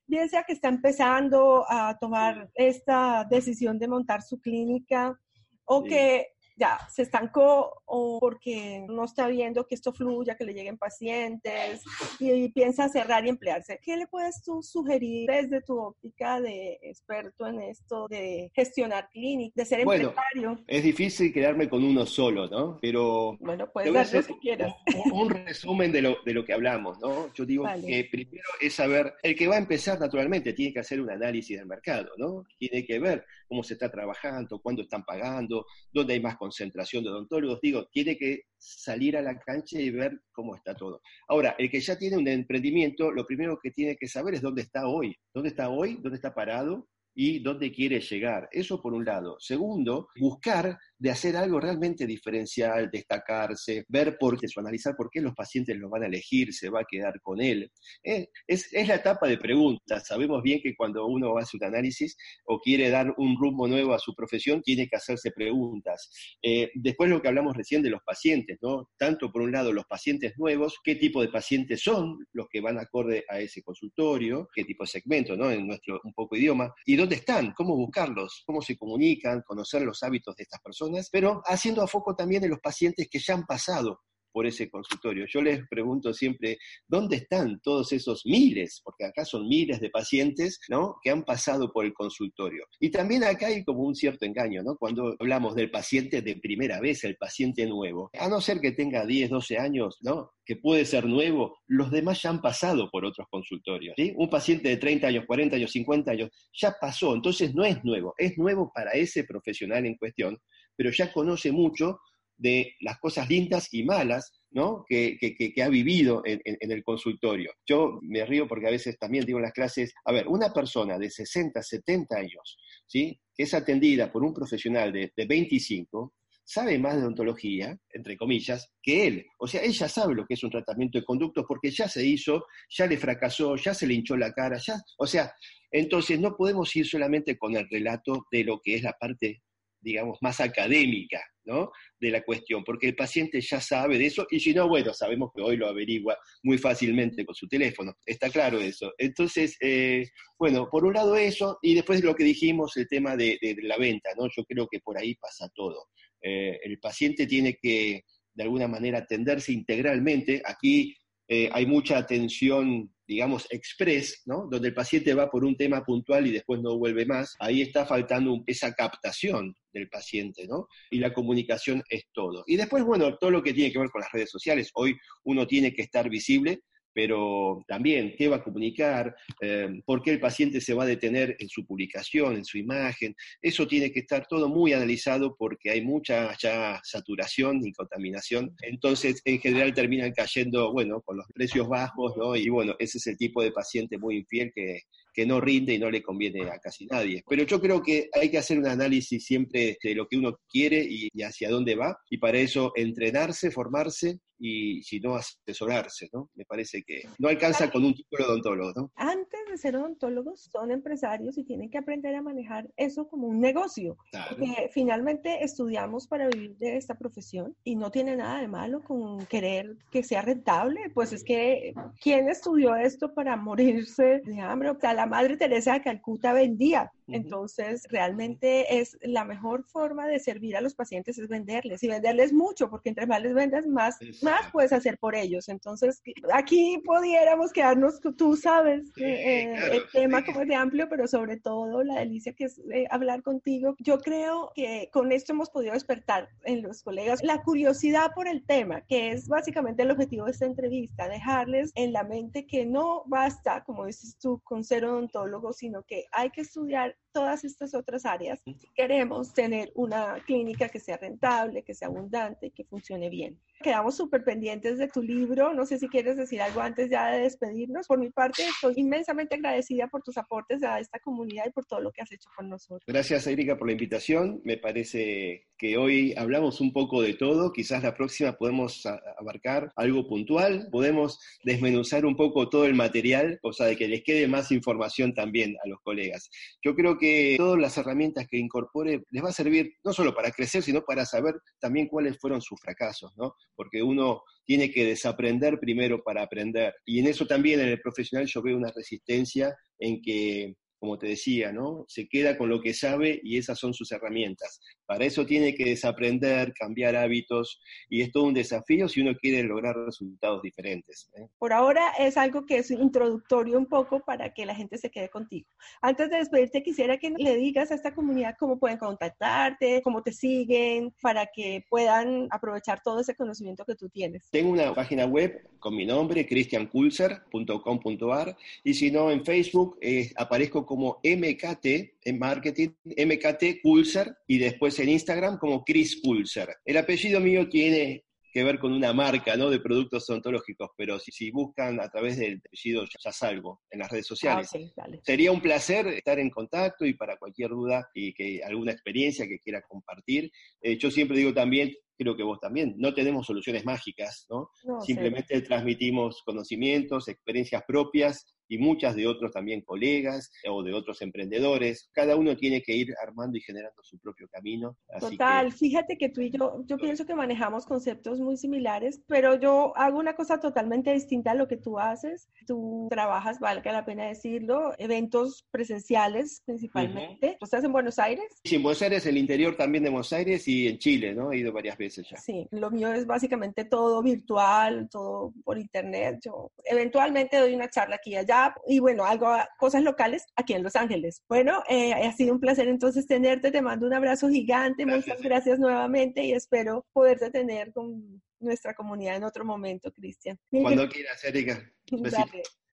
bien 0.08 0.30
sea 0.30 0.44
que 0.44 0.54
está 0.54 0.68
empezando 0.68 1.66
a 1.70 1.98
tomar 2.00 2.50
esta 2.56 3.26
decisión 3.30 3.80
de 3.80 3.88
montar 3.88 4.22
su 4.22 4.42
clínica 4.42 5.20
o 5.66 5.84
que 5.84 6.34
ya 6.62 6.78
se 6.90 7.02
estancó 7.02 7.82
o 7.86 8.20
porque 8.20 8.86
no 8.88 9.06
está 9.06 9.28
viendo 9.28 9.66
que 9.66 9.74
esto 9.74 9.92
fluya, 9.92 10.36
que 10.36 10.46
le 10.46 10.54
lleguen 10.54 10.78
pacientes 10.78 11.82
y, 12.20 12.50
piensa 12.50 12.88
cerrar 12.88 13.26
y 13.26 13.30
emplearse. 13.30 13.80
¿Qué 13.82 13.98
le 13.98 14.06
puedes 14.06 14.44
tú 14.44 14.62
sugerir 14.62 15.28
desde 15.28 15.62
tu 15.62 15.80
óptica 15.80 16.40
de 16.40 16.80
experto 16.84 17.48
en 17.48 17.62
esto 17.62 18.08
de 18.08 18.52
gestionar 18.54 19.10
clínicas, 19.10 19.56
de 19.56 19.66
ser 19.66 19.86
bueno, 19.86 20.10
empresario? 20.10 20.64
Es 20.68 20.84
difícil 20.84 21.34
quedarme 21.34 21.68
con 21.68 21.84
uno 21.84 22.06
solo, 22.06 22.48
¿no? 22.48 22.78
Pero 22.80 23.38
bueno, 23.40 23.68
puedes 23.72 23.92
dar 23.92 24.24
si 24.24 24.34
quieras. 24.36 24.72
Un, 25.12 25.32
resumen 25.32 25.92
de 25.92 26.04
lo, 26.04 26.18
de 26.24 26.34
lo 26.34 26.46
que 26.46 26.54
hablamos, 26.54 27.00
¿no? 27.00 27.34
Yo 27.34 27.44
digo 27.44 27.66
que 27.84 28.08
primero 28.12 28.50
es 28.60 28.76
saber, 28.76 29.16
el 29.24 29.36
que 29.36 29.48
va 29.48 29.56
a 29.56 29.60
empezar 29.60 30.00
naturalmente 30.00 30.54
tiene 30.54 30.74
que 30.74 30.80
hacer 30.82 31.02
un 31.02 31.10
análisis 31.10 31.58
del 31.58 31.66
mercado, 31.66 32.12
¿no? 32.18 32.46
Tiene 32.60 32.86
que 32.86 33.00
ver 33.00 33.26
cómo 33.48 33.64
se 33.64 33.74
está 33.74 33.90
trabajando, 33.90 34.60
cuándo 34.60 34.84
están 34.84 35.04
pagando, 35.04 35.66
dónde 35.92 36.14
hay 36.14 36.20
más 36.20 36.38
concentración 36.52 37.04
de 37.04 37.10
odontólogos, 37.10 37.62
digo, 37.62 37.88
tiene 37.92 38.18
que 38.18 38.42
salir 38.58 39.16
a 39.16 39.22
la 39.22 39.40
cancha 39.40 39.80
y 39.80 39.90
ver 39.90 40.20
cómo 40.34 40.56
está 40.56 40.76
todo. 40.76 41.02
Ahora, 41.30 41.56
el 41.58 41.72
que 41.72 41.80
ya 41.80 41.98
tiene 41.98 42.18
un 42.18 42.28
emprendimiento, 42.28 43.10
lo 43.10 43.26
primero 43.26 43.58
que 43.62 43.72
tiene 43.72 43.96
que 43.96 44.08
saber 44.08 44.36
es 44.36 44.42
dónde 44.42 44.64
está 44.64 44.88
hoy, 44.88 45.16
dónde 45.34 45.50
está 45.50 45.70
hoy, 45.70 45.98
dónde 46.02 46.18
está 46.18 46.34
parado 46.34 46.90
y 47.16 47.40
dónde 47.40 47.72
quiere 47.72 48.02
llegar. 48.02 48.50
Eso 48.52 48.82
por 48.82 48.94
un 48.94 49.06
lado. 49.06 49.38
Segundo, 49.40 50.10
buscar 50.20 50.78
de 51.02 51.10
hacer 51.10 51.36
algo 51.36 51.60
realmente 51.60 52.06
diferencial, 52.06 52.92
destacarse, 52.92 53.86
ver 53.88 54.20
por 54.20 54.40
qué, 54.40 54.46
analizar 54.56 54.96
por 54.96 55.10
qué 55.10 55.20
los 55.20 55.34
pacientes 55.34 55.76
lo 55.76 55.90
van 55.90 56.04
a 56.04 56.06
elegir, 56.06 56.54
se 56.54 56.70
va 56.70 56.82
a 56.82 56.86
quedar 56.88 57.20
con 57.22 57.42
él. 57.42 57.72
Eh, 58.04 58.28
es, 58.46 58.72
la 58.72 58.96
etapa 58.96 59.28
de 59.28 59.40
preguntas. 59.40 60.06
Sabemos 60.06 60.44
bien 60.44 60.60
que 60.62 60.76
cuando 60.76 61.08
uno 61.08 61.40
hace 61.40 61.58
un 61.58 61.64
análisis 61.64 62.16
o 62.46 62.60
quiere 62.60 62.92
dar 62.92 63.16
un 63.18 63.36
rumbo 63.36 63.68
nuevo 63.68 63.96
a 63.96 64.00
su 64.00 64.14
profesión, 64.14 64.62
tiene 64.62 64.88
que 64.88 64.96
hacerse 64.96 65.32
preguntas. 65.32 66.12
Eh, 66.44 66.70
después 66.76 67.10
lo 67.10 67.20
que 67.20 67.30
hablamos 67.30 67.58
recién 67.58 67.82
de 67.82 67.90
los 67.90 68.04
pacientes, 68.04 68.60
¿no? 68.62 68.92
Tanto 68.96 69.32
por 69.32 69.42
un 69.42 69.52
lado 69.52 69.74
los 69.74 69.86
pacientes 69.86 70.34
nuevos, 70.38 70.78
qué 70.84 70.94
tipo 70.94 71.24
de 71.24 71.30
pacientes 71.30 71.82
son 71.82 72.28
los 72.32 72.48
que 72.48 72.62
van 72.62 72.78
acorde 72.78 73.26
a 73.28 73.40
ese 73.40 73.64
consultorio, 73.64 74.50
qué 74.54 74.66
tipo 74.66 74.84
de 74.84 74.90
segmento, 74.90 75.36
¿no? 75.36 75.50
En 75.50 75.66
nuestro 75.66 76.00
un 76.04 76.14
poco 76.14 76.36
idioma, 76.36 76.72
y 76.86 76.96
dónde 76.96 77.16
están, 77.16 77.54
cómo 77.54 77.76
buscarlos, 77.76 78.44
cómo 78.46 78.62
se 78.62 78.78
comunican, 78.78 79.42
conocer 79.48 79.82
los 79.82 80.04
hábitos 80.04 80.36
de 80.36 80.44
estas 80.44 80.62
personas, 80.62 80.91
pero 81.12 81.42
haciendo 81.46 81.82
a 81.82 81.88
foco 81.88 82.16
también 82.16 82.44
en 82.44 82.52
los 82.52 82.60
pacientes 82.60 83.08
que 83.10 83.20
ya 83.20 83.34
han 83.34 83.46
pasado 83.46 84.00
por 84.32 84.46
ese 84.46 84.70
consultorio. 84.70 85.26
Yo 85.28 85.42
les 85.42 85.68
pregunto 85.68 86.14
siempre, 86.14 86.58
¿dónde 86.88 87.18
están 87.18 87.60
todos 87.62 87.92
esos 87.92 88.26
miles? 88.26 88.82
Porque 88.84 89.06
acá 89.06 89.26
son 89.26 89.48
miles 89.48 89.80
de 89.80 89.90
pacientes, 89.90 90.60
¿no? 90.70 90.96
Que 91.02 91.12
han 91.12 91.24
pasado 91.24 91.72
por 91.72 91.86
el 91.86 91.94
consultorio. 91.94 92.66
Y 92.80 92.90
también 92.90 93.24
acá 93.24 93.48
hay 93.48 93.64
como 93.64 93.82
un 93.82 93.96
cierto 93.96 94.26
engaño, 94.26 94.64
¿no? 94.64 94.78
Cuando 94.78 95.16
hablamos 95.20 95.56
del 95.56 95.72
paciente 95.72 96.22
de 96.22 96.38
primera 96.38 96.80
vez, 96.80 97.04
el 97.04 97.18
paciente 97.18 97.66
nuevo, 97.66 98.10
a 98.18 98.28
no 98.28 98.42
ser 98.42 98.60
que 98.60 98.72
tenga 98.72 99.06
10, 99.06 99.30
12 99.30 99.58
años, 99.58 99.98
¿no? 100.02 100.32
Que 100.46 100.56
puede 100.56 100.86
ser 100.86 101.06
nuevo, 101.06 101.58
los 101.68 101.92
demás 101.92 102.22
ya 102.22 102.30
han 102.30 102.42
pasado 102.42 102.90
por 102.90 103.06
otros 103.06 103.28
consultorios, 103.30 103.96
¿sí? 103.98 104.14
Un 104.16 104.30
paciente 104.30 104.70
de 104.70 104.78
30 104.78 105.08
años, 105.08 105.26
40 105.28 105.56
años, 105.56 105.72
50 105.72 106.12
años, 106.12 106.30
ya 106.54 106.76
pasó, 106.80 107.14
entonces 107.14 107.54
no 107.54 107.64
es 107.64 107.84
nuevo, 107.84 108.14
es 108.18 108.38
nuevo 108.38 108.72
para 108.74 108.92
ese 108.92 109.24
profesional 109.24 109.86
en 109.86 109.96
cuestión, 109.98 110.38
pero 110.76 110.92
ya 110.92 111.12
conoce 111.12 111.52
mucho 111.52 112.00
de 112.38 112.76
las 112.80 113.00
cosas 113.00 113.30
lindas 113.30 113.72
y 113.72 113.84
malas 113.84 114.42
¿no? 114.50 114.84
que, 114.88 115.18
ha 115.64 115.70
vivido 115.70 116.24
en, 116.26 116.42
el 116.44 116.84
consultorio. 116.84 117.52
Yo 117.66 118.00
me 118.02 118.26
río 118.26 118.48
porque 118.48 118.68
a 118.68 118.72
veces 118.72 118.98
también 118.98 119.26
digo 119.26 119.38
en 119.38 119.44
las 119.44 119.54
clases, 119.54 119.94
a 120.06 120.12
ver, 120.12 120.28
una 120.28 120.52
persona 120.52 120.98
de 120.98 121.10
60, 121.10 121.62
70 121.62 122.18
años, 122.18 122.58
¿sí? 122.88 123.20
que 123.36 123.44
es 123.44 123.54
atendida 123.54 124.12
por 124.12 124.24
un 124.24 124.34
profesional 124.34 124.92
de, 124.92 125.14
de 125.16 125.26
25, 125.26 126.14
sabe 126.44 126.78
más 126.80 126.96
de 126.96 127.04
odontología, 127.04 127.78
entre 127.94 128.18
comillas, 128.18 128.74
que 128.82 129.08
él. 129.08 129.26
O 129.38 129.48
sea, 129.48 129.62
ella 129.64 129.88
sabe 129.88 130.16
lo 130.16 130.26
que 130.26 130.34
es 130.34 130.44
un 130.44 130.50
tratamiento 130.50 131.00
de 131.00 131.06
conductos 131.06 131.46
porque 131.48 131.72
ya 131.72 131.88
se 131.88 132.06
hizo, 132.06 132.46
ya 132.70 132.88
le 132.88 132.98
fracasó, 132.98 133.56
ya 133.56 133.74
se 133.74 133.88
le 133.88 133.94
hinchó 133.94 134.18
la 134.18 134.34
cara, 134.34 134.58
ya, 134.58 134.82
o 134.98 135.08
sea, 135.08 135.34
entonces 135.72 136.20
no 136.20 136.36
podemos 136.36 136.76
ir 136.76 136.86
solamente 136.86 137.38
con 137.38 137.56
el 137.56 137.70
relato 137.70 138.26
de 138.32 138.44
lo 138.44 138.60
que 138.60 138.76
es 138.76 138.84
la 138.84 138.94
parte 139.00 139.44
digamos, 139.82 140.18
más 140.22 140.40
académica, 140.40 141.22
¿no? 141.44 141.72
De 142.00 142.12
la 142.12 142.24
cuestión, 142.24 142.64
porque 142.64 142.88
el 142.88 142.96
paciente 142.96 143.42
ya 143.42 143.60
sabe 143.60 143.98
de 143.98 144.06
eso, 144.06 144.28
y 144.30 144.40
si 144.40 144.54
no, 144.54 144.68
bueno, 144.68 144.94
sabemos 144.94 145.32
que 145.36 145.42
hoy 145.42 145.58
lo 145.58 145.68
averigua 145.68 146.18
muy 146.44 146.58
fácilmente 146.58 147.26
con 147.26 147.36
su 147.36 147.48
teléfono, 147.48 147.94
está 148.06 148.30
claro 148.30 148.60
eso. 148.60 148.94
Entonces, 148.98 149.58
eh, 149.62 150.08
bueno, 150.38 150.70
por 150.70 150.86
un 150.86 150.94
lado 150.94 151.16
eso, 151.16 151.58
y 151.62 151.76
después 151.76 152.04
lo 152.04 152.16
que 152.16 152.24
dijimos, 152.24 152.78
el 152.78 152.88
tema 152.88 153.16
de, 153.16 153.38
la 153.64 153.78
venta, 153.78 154.10
¿no? 154.18 154.28
Yo 154.36 154.44
creo 154.46 154.68
que 154.68 154.80
por 154.80 154.98
ahí 154.98 155.16
pasa 155.16 155.50
todo. 155.54 155.88
Eh, 156.22 156.60
el 156.64 156.80
paciente 156.80 157.26
tiene 157.26 157.58
que, 157.62 158.04
de 158.34 158.44
alguna 158.44 158.68
manera, 158.68 159.00
atenderse 159.00 159.52
integralmente. 159.52 160.42
Aquí 160.46 160.96
eh, 161.28 161.50
hay 161.52 161.66
mucha 161.66 161.98
atención 161.98 162.94
digamos, 163.12 163.46
express, 163.50 164.22
¿no? 164.26 164.48
Donde 164.50 164.70
el 164.70 164.74
paciente 164.74 165.14
va 165.14 165.30
por 165.30 165.44
un 165.44 165.58
tema 165.58 165.84
puntual 165.84 166.28
y 166.28 166.32
después 166.32 166.62
no 166.62 166.78
vuelve 166.78 167.06
más, 167.06 167.36
ahí 167.40 167.62
está 167.62 167.86
faltando 167.86 168.42
esa 168.48 168.74
captación 168.74 169.54
del 169.74 169.90
paciente, 169.90 170.48
¿no? 170.48 170.70
Y 170.90 171.00
la 171.00 171.14
comunicación 171.14 171.84
es 171.90 172.06
todo. 172.14 172.46
Y 172.48 172.56
después, 172.56 172.86
bueno, 172.86 173.18
todo 173.18 173.30
lo 173.30 173.44
que 173.44 173.54
tiene 173.54 173.70
que 173.70 173.80
ver 173.80 173.90
con 173.90 174.00
las 174.00 174.12
redes 174.14 174.30
sociales. 174.30 174.72
Hoy 174.76 174.96
uno 175.26 175.46
tiene 175.46 175.74
que 175.74 175.82
estar 175.82 176.10
visible, 176.10 176.62
pero 176.94 177.64
también 177.68 178.16
qué 178.18 178.28
va 178.28 178.38
a 178.38 178.44
comunicar, 178.44 179.16
eh, 179.42 179.82
por 179.86 180.02
qué 180.02 180.12
el 180.12 180.20
paciente 180.20 180.62
se 180.62 180.74
va 180.74 180.84
a 180.84 180.88
detener 180.88 181.36
en 181.40 181.50
su 181.50 181.66
publicación, 181.66 182.36
en 182.36 182.46
su 182.46 182.58
imagen. 182.58 183.16
Eso 183.42 183.68
tiene 183.68 183.92
que 183.92 184.02
estar 184.02 184.28
todo 184.28 184.50
muy 184.50 184.74
analizado 184.74 185.36
porque 185.38 185.70
hay 185.72 185.82
mucha 185.82 186.36
ya 186.38 186.80
saturación 186.84 187.66
y 187.66 187.74
contaminación. 187.74 188.56
Entonces, 188.62 189.22
en 189.26 189.40
general 189.40 189.74
terminan 189.74 190.12
cayendo, 190.12 190.72
bueno, 190.72 191.02
con 191.02 191.18
los 191.18 191.28
precios 191.34 191.68
bajos, 191.68 192.16
¿no? 192.18 192.36
Y 192.36 192.50
bueno, 192.50 192.76
ese 192.80 192.98
es 192.98 193.08
el 193.08 193.18
tipo 193.18 193.42
de 193.42 193.52
paciente 193.52 193.98
muy 193.98 194.18
infiel 194.18 194.52
que, 194.54 194.82
que 195.14 195.26
no 195.26 195.42
rinde 195.42 195.74
y 195.74 195.80
no 195.80 195.90
le 195.90 196.02
conviene 196.02 196.50
a 196.50 196.60
casi 196.60 196.86
nadie. 196.86 197.24
Pero 197.28 197.44
yo 197.44 197.60
creo 197.60 197.82
que 197.82 198.10
hay 198.14 198.30
que 198.30 198.38
hacer 198.38 198.58
un 198.60 198.68
análisis 198.68 199.26
siempre 199.26 199.78
de 199.82 199.96
lo 199.96 200.08
que 200.08 200.18
uno 200.18 200.38
quiere 200.50 200.86
y, 200.88 201.10
hacia 201.24 201.50
dónde 201.50 201.76
va, 201.76 201.98
y 202.10 202.18
para 202.18 202.40
eso 202.40 202.72
entrenarse, 202.76 203.52
formarse 203.52 204.20
y 204.44 204.82
si 204.82 205.00
no 205.00 205.16
asesorarse, 205.16 206.10
¿no? 206.12 206.32
Me 206.34 206.46
parece 206.46 206.82
que 206.82 207.04
no 207.20 207.30
alcanza 207.30 207.70
con 207.70 207.86
un 207.86 207.94
título 207.94 208.26
de 208.26 208.32
odontólogo, 208.32 208.74
¿no? 208.76 208.92
Antes 208.96 209.40
de 209.48 209.58
ser 209.58 209.76
odontólogos 209.76 210.50
son 210.52 210.72
empresarios 210.72 211.38
y 211.38 211.44
tienen 211.44 211.70
que 211.70 211.78
aprender 211.78 212.16
a 212.16 212.24
manejar 212.24 212.68
eso 212.76 213.08
como 213.08 213.28
un 213.28 213.40
negocio, 213.40 213.98
porque 214.30 214.70
finalmente 214.74 215.44
estudiamos 215.44 216.08
para 216.08 216.28
vivir 216.28 216.58
de 216.58 216.78
esta 216.78 216.98
profesión 216.98 217.56
y 217.64 217.76
no 217.76 217.92
tiene 217.92 218.16
nada 218.16 218.42
de 218.42 218.48
malo 218.48 218.82
con 218.82 219.24
querer 219.28 219.78
que 219.92 220.02
sea 220.02 220.24
rentable, 220.24 220.90
pues 220.94 221.14
es 221.14 221.24
que 221.24 221.74
¿quién 222.02 222.28
estudió 222.28 222.76
esto 222.76 223.14
para 223.14 223.36
morirse 223.38 224.22
de 224.26 224.40
hambre? 224.40 224.72
O 224.72 224.80
sea, 224.80 224.94
la 225.02 225.08
Madre 225.08 225.36
Teresa 225.36 225.74
de 225.74 225.82
Calcuta 225.82 226.32
vendía. 226.32 226.92
Entonces, 227.14 227.88
realmente 227.90 228.80
es 228.80 228.98
la 229.02 229.26
mejor 229.26 229.64
forma 229.66 230.08
de 230.08 230.20
servir 230.20 230.56
a 230.56 230.62
los 230.62 230.76
pacientes 230.76 231.18
es 231.18 231.28
venderles 231.28 231.84
y 231.84 231.88
venderles 231.88 232.34
mucho, 232.34 232.70
porque 232.70 232.90
entre 232.90 233.06
más 233.06 233.22
les 233.22 233.34
vendas, 233.34 233.68
más, 233.68 233.98
más 234.22 234.52
puedes 234.52 234.74
hacer 234.74 234.98
por 234.98 235.16
ellos. 235.16 235.50
Entonces, 235.50 236.02
aquí 236.34 236.82
pudiéramos 236.86 237.52
quedarnos, 237.52 238.00
tú 238.18 238.36
sabes, 238.36 238.92
eh, 238.98 239.56
el 239.72 239.84
tema 239.92 240.24
como 240.24 240.42
es 240.42 240.48
de 240.48 240.56
amplio, 240.56 240.88
pero 240.90 241.08
sobre 241.08 241.38
todo 241.38 241.84
la 241.84 242.00
delicia 242.00 242.34
que 242.34 242.46
es 242.46 242.60
eh, 242.72 242.86
hablar 242.90 243.24
contigo. 243.24 243.76
Yo 243.80 244.00
creo 244.00 244.52
que 244.56 244.90
con 244.92 245.12
esto 245.12 245.34
hemos 245.34 245.50
podido 245.50 245.74
despertar 245.74 246.30
en 246.44 246.62
los 246.62 246.84
colegas 246.84 247.24
la 247.24 247.42
curiosidad 247.42 248.12
por 248.14 248.28
el 248.28 248.46
tema, 248.46 248.82
que 248.82 249.12
es 249.12 249.28
básicamente 249.28 249.84
el 249.84 249.92
objetivo 249.92 250.26
de 250.26 250.32
esta 250.32 250.46
entrevista, 250.46 251.08
dejarles 251.08 251.72
en 251.76 251.94
la 251.94 252.04
mente 252.04 252.46
que 252.46 252.66
no 252.66 253.04
basta, 253.08 253.64
como 253.64 253.86
dices 253.86 254.18
tú, 254.18 254.40
con 254.44 254.64
ser 254.64 254.86
odontólogo, 254.86 255.54
sino 255.54 255.84
que 255.84 256.06
hay 256.12 256.30
que 256.30 256.42
estudiar 256.42 256.96
todas 257.12 257.44
estas 257.44 257.74
otras 257.74 258.06
áreas 258.06 258.40
si 258.44 258.56
queremos 258.76 259.34
tener 259.34 259.72
una 259.76 260.16
clínica 260.26 260.70
que 260.70 260.80
sea 260.80 260.98
rentable, 260.98 261.64
que 261.64 261.74
sea 261.74 261.88
abundante, 261.88 262.52
que 262.52 262.64
funcione 262.64 263.10
bien. 263.10 263.40
Quedamos 263.62 263.96
súper 263.96 264.24
pendientes 264.24 264.80
de 264.80 264.88
tu 264.88 265.04
libro. 265.04 265.54
No 265.54 265.66
sé 265.66 265.78
si 265.78 265.88
quieres 265.88 266.18
decir 266.18 266.42
algo 266.42 266.62
antes 266.62 266.90
ya 266.90 267.12
de 267.12 267.20
despedirnos. 267.20 267.88
Por 267.88 268.00
mi 268.00 268.10
parte, 268.10 268.44
estoy 268.44 268.74
inmensamente 268.78 269.36
agradecida 269.36 269.88
por 269.88 270.02
tus 270.02 270.18
aportes 270.18 270.64
a 270.64 270.80
esta 270.80 271.00
comunidad 271.00 271.46
y 271.48 271.52
por 271.52 271.66
todo 271.66 271.80
lo 271.80 271.92
que 271.92 272.02
has 272.02 272.12
hecho 272.12 272.30
con 272.36 272.50
nosotros. 272.50 272.84
Gracias, 272.88 273.28
Erika, 273.28 273.58
por 273.58 273.68
la 273.68 273.74
invitación. 273.74 274.42
Me 274.44 274.58
parece 274.58 275.48
que 275.58 275.78
hoy 275.78 276.16
hablamos 276.18 276.60
un 276.60 276.74
poco 276.74 277.04
de 277.04 277.14
todo. 277.14 277.54
Quizás 277.54 277.84
la 277.84 277.94
próxima 277.94 278.34
podemos 278.34 278.84
abarcar 279.20 279.72
algo 279.76 280.08
puntual. 280.08 280.68
Podemos 280.72 281.20
desmenuzar 281.44 282.04
un 282.04 282.16
poco 282.16 282.50
todo 282.50 282.66
el 282.66 282.74
material, 282.74 283.40
o 283.44 283.54
sea, 283.54 283.68
de 283.68 283.78
que 283.78 283.88
les 283.88 284.04
quede 284.04 284.28
más 284.28 284.52
información 284.52 285.14
también 285.14 285.56
a 285.64 285.68
los 285.68 285.80
colegas. 285.82 286.32
Yo 286.64 286.74
creo 286.74 286.98
que 287.02 287.36
todas 287.38 287.60
las 287.60 287.78
herramientas 287.78 288.28
que 288.30 288.38
incorpore 288.38 289.04
les 289.10 289.24
va 289.24 289.30
a 289.30 289.34
servir 289.34 289.74
no 289.84 289.92
solo 289.92 290.14
para 290.14 290.32
crecer, 290.32 290.62
sino 290.62 290.84
para 290.84 291.06
saber 291.06 291.36
también 291.60 291.88
cuáles 291.88 292.18
fueron 292.20 292.42
sus 292.42 292.60
fracasos, 292.62 293.12
¿no? 293.18 293.36
porque 293.56 293.82
uno 293.82 294.22
tiene 294.46 294.72
que 294.72 294.86
desaprender 294.86 295.60
primero 295.60 296.04
para 296.04 296.24
aprender. 296.24 296.74
Y 296.86 297.00
en 297.00 297.08
eso 297.08 297.26
también 297.26 297.60
en 297.60 297.70
el 297.70 297.82
profesional 297.82 298.28
yo 298.28 298.42
veo 298.42 298.56
una 298.56 298.72
resistencia 298.72 299.56
en 299.80 300.02
que 300.02 300.56
como 300.82 300.98
te 300.98 301.08
decía, 301.08 301.52
¿no? 301.52 301.86
Se 301.88 302.08
queda 302.08 302.40
con 302.40 302.50
lo 302.50 302.60
que 302.60 302.74
sabe 302.74 303.22
y 303.24 303.38
esas 303.38 303.60
son 303.60 303.72
sus 303.72 303.92
herramientas. 303.92 304.60
Para 304.92 305.06
eso 305.06 305.26
tiene 305.26 305.56
que 305.56 305.64
desaprender, 305.64 306.54
cambiar 306.54 306.98
hábitos 306.98 307.62
y 307.88 308.02
es 308.02 308.12
todo 308.12 308.26
un 308.26 308.34
desafío 308.34 308.90
si 308.90 309.00
uno 309.00 309.16
quiere 309.16 309.42
lograr 309.42 309.74
resultados 309.78 310.42
diferentes. 310.42 311.10
¿eh? 311.16 311.30
Por 311.40 311.54
ahora 311.54 311.94
es 311.98 312.18
algo 312.18 312.46
que 312.46 312.58
es 312.58 312.72
introductorio 312.72 313.58
un 313.58 313.68
poco 313.68 314.02
para 314.02 314.34
que 314.34 314.46
la 314.46 314.54
gente 314.54 314.78
se 314.78 314.92
quede 314.92 315.08
contigo. 315.08 315.48
Antes 315.82 316.10
de 316.10 316.18
despedirte, 316.18 316.62
quisiera 316.62 316.98
que 316.98 317.12
le 317.12 317.38
digas 317.38 317.72
a 317.72 317.76
esta 317.76 317.96
comunidad 317.96 318.36
cómo 318.38 318.60
pueden 318.60 318.78
contactarte, 318.78 319.82
cómo 319.82 320.04
te 320.04 320.12
siguen, 320.12 320.94
para 321.02 321.28
que 321.28 321.64
puedan 321.70 322.28
aprovechar 322.30 322.82
todo 322.84 323.00
ese 323.00 323.16
conocimiento 323.16 323.64
que 323.64 323.76
tú 323.76 323.88
tienes. 323.88 324.30
Tengo 324.30 324.52
una 324.52 324.74
página 324.74 325.06
web 325.06 325.48
con 325.60 325.74
mi 325.74 325.86
nombre, 325.86 326.28
cristiankulser.com.ar, 326.28 328.36
y 328.66 328.74
si 328.74 328.92
no, 328.92 329.10
en 329.10 329.24
Facebook 329.24 329.78
eh, 329.80 330.12
aparezco 330.18 330.66
como 330.66 331.00
MKT 331.02 332.01
en 332.04 332.20
marketing, 332.20 332.70
MKT 332.84 333.62
Pulser, 333.62 334.16
y 334.28 334.38
después 334.38 334.80
en 334.80 334.90
Instagram 334.90 335.38
como 335.38 335.64
Chris 335.64 336.02
Pulser. 336.02 336.56
El 336.66 336.78
apellido 336.78 337.20
mío 337.20 337.48
tiene 337.48 338.06
que 338.32 338.44
ver 338.44 338.60
con 338.60 338.72
una 338.72 338.94
marca 338.94 339.36
¿no? 339.36 339.50
de 339.50 339.60
productos 339.60 340.10
odontológicos, 340.10 340.70
pero 340.78 340.98
si, 341.00 341.12
si 341.12 341.32
buscan 341.32 341.80
a 341.80 341.90
través 341.90 342.18
del 342.18 342.42
apellido 342.46 342.86
Ya 342.86 343.12
Salvo 343.12 343.62
en 343.70 343.80
las 343.80 343.92
redes 343.92 344.08
sociales. 344.08 344.50
Ah, 344.78 344.88
Sería 345.04 345.32
un 345.32 345.42
placer 345.42 345.88
estar 345.88 346.18
en 346.18 346.30
contacto 346.30 346.86
y 346.86 346.94
para 346.94 347.18
cualquier 347.18 347.50
duda 347.50 347.90
y 347.94 348.14
que 348.14 348.42
alguna 348.44 348.72
experiencia 348.72 349.28
que 349.28 349.40
quiera 349.40 349.62
compartir. 349.62 350.32
Eh, 350.62 350.78
yo 350.78 350.90
siempre 350.90 351.18
digo 351.18 351.34
también, 351.34 351.76
creo 351.98 352.16
que 352.16 352.24
vos 352.24 352.40
también, 352.40 352.76
no 352.78 352.94
tenemos 352.94 353.28
soluciones 353.28 353.66
mágicas, 353.66 354.26
¿no? 354.30 354.50
Simplemente 354.84 355.40
transmitimos 355.42 356.24
conocimientos, 356.26 357.10
experiencias 357.10 357.64
propias 357.68 358.26
y 358.52 358.58
muchas 358.58 358.98
de 358.98 359.08
otros 359.08 359.32
también 359.32 359.62
colegas 359.62 360.30
o 360.50 360.62
de 360.62 360.74
otros 360.74 361.02
emprendedores. 361.02 361.90
Cada 361.94 362.18
uno 362.18 362.36
tiene 362.36 362.62
que 362.62 362.76
ir 362.76 362.94
armando 363.02 363.38
y 363.38 363.42
generando 363.42 363.82
su 363.82 363.98
propio 363.98 364.28
camino. 364.28 364.76
Total, 365.00 365.54
fíjate 365.54 365.98
que 365.98 366.10
tú 366.10 366.20
y 366.20 366.32
yo, 366.32 366.62
yo 366.66 366.76
pienso 366.76 367.06
que 367.06 367.16
manejamos 367.16 367.66
conceptos 367.66 368.20
muy 368.20 368.36
similares, 368.36 369.02
pero 369.08 369.40
yo 369.40 369.72
hago 369.78 370.00
una 370.00 370.18
cosa 370.18 370.42
totalmente 370.42 370.92
distinta 370.92 371.32
a 371.32 371.36
lo 371.36 371.48
que 371.48 371.56
tú 371.56 371.80
haces. 371.80 372.28
Tú 372.46 372.88
trabajas, 372.90 373.40
valga 373.40 373.72
la 373.72 373.86
pena 373.86 374.08
decirlo, 374.08 374.74
eventos 374.78 375.48
presenciales 375.50 376.42
principalmente. 376.46 377.38
¿Tú 377.40 377.46
estás 377.46 377.64
en 377.64 377.72
Buenos 377.72 378.00
Aires? 378.00 378.26
Sí, 378.44 378.58
en 378.58 378.64
Buenos 378.64 378.82
Aires, 378.82 379.06
el 379.06 379.16
interior 379.16 379.56
también 379.56 379.86
de 379.86 379.92
Buenos 379.92 380.12
Aires 380.12 380.46
y 380.50 380.68
en 380.68 380.78
Chile, 380.78 381.16
¿no? 381.16 381.32
He 381.32 381.38
ido 381.38 381.54
varias 381.54 381.78
veces 381.78 382.06
ya. 382.10 382.18
Sí, 382.18 382.50
lo 382.52 382.70
mío 382.70 382.92
es 382.92 383.06
básicamente 383.06 383.64
todo 383.64 384.04
virtual, 384.04 384.90
todo 384.92 385.32
por 385.46 385.58
internet. 385.58 386.20
Yo 386.22 386.52
eventualmente 386.66 387.38
doy 387.38 387.56
una 387.56 387.70
charla 387.70 387.96
aquí 387.96 388.12
y 388.12 388.18
allá 388.18 388.41
y 388.68 388.80
bueno, 388.80 389.06
algo, 389.06 389.28
cosas 389.58 389.84
locales 389.84 390.26
aquí 390.36 390.54
en 390.54 390.64
Los 390.64 390.76
Ángeles. 390.76 391.24
Bueno, 391.28 391.64
eh, 391.70 391.94
ha 391.94 392.12
sido 392.14 392.34
un 392.34 392.40
placer 392.40 392.68
entonces 392.68 393.08
tenerte, 393.08 393.52
te 393.52 393.62
mando 393.62 393.88
un 393.88 393.94
abrazo 393.94 394.30
gigante, 394.30 394.86
muchas 394.86 395.22
gracias 395.22 395.60
nuevamente 395.60 396.24
y 396.24 396.34
espero 396.34 396.86
poderte 396.94 397.30
tener 397.30 397.72
con 397.74 398.22
nuestra 398.40 398.74
comunidad 398.74 399.16
en 399.16 399.24
otro 399.24 399.46
momento, 399.46 399.92
Cristian. 399.92 400.40
Cuando 400.50 400.88
quieras, 400.90 401.24
Erika. 401.24 401.72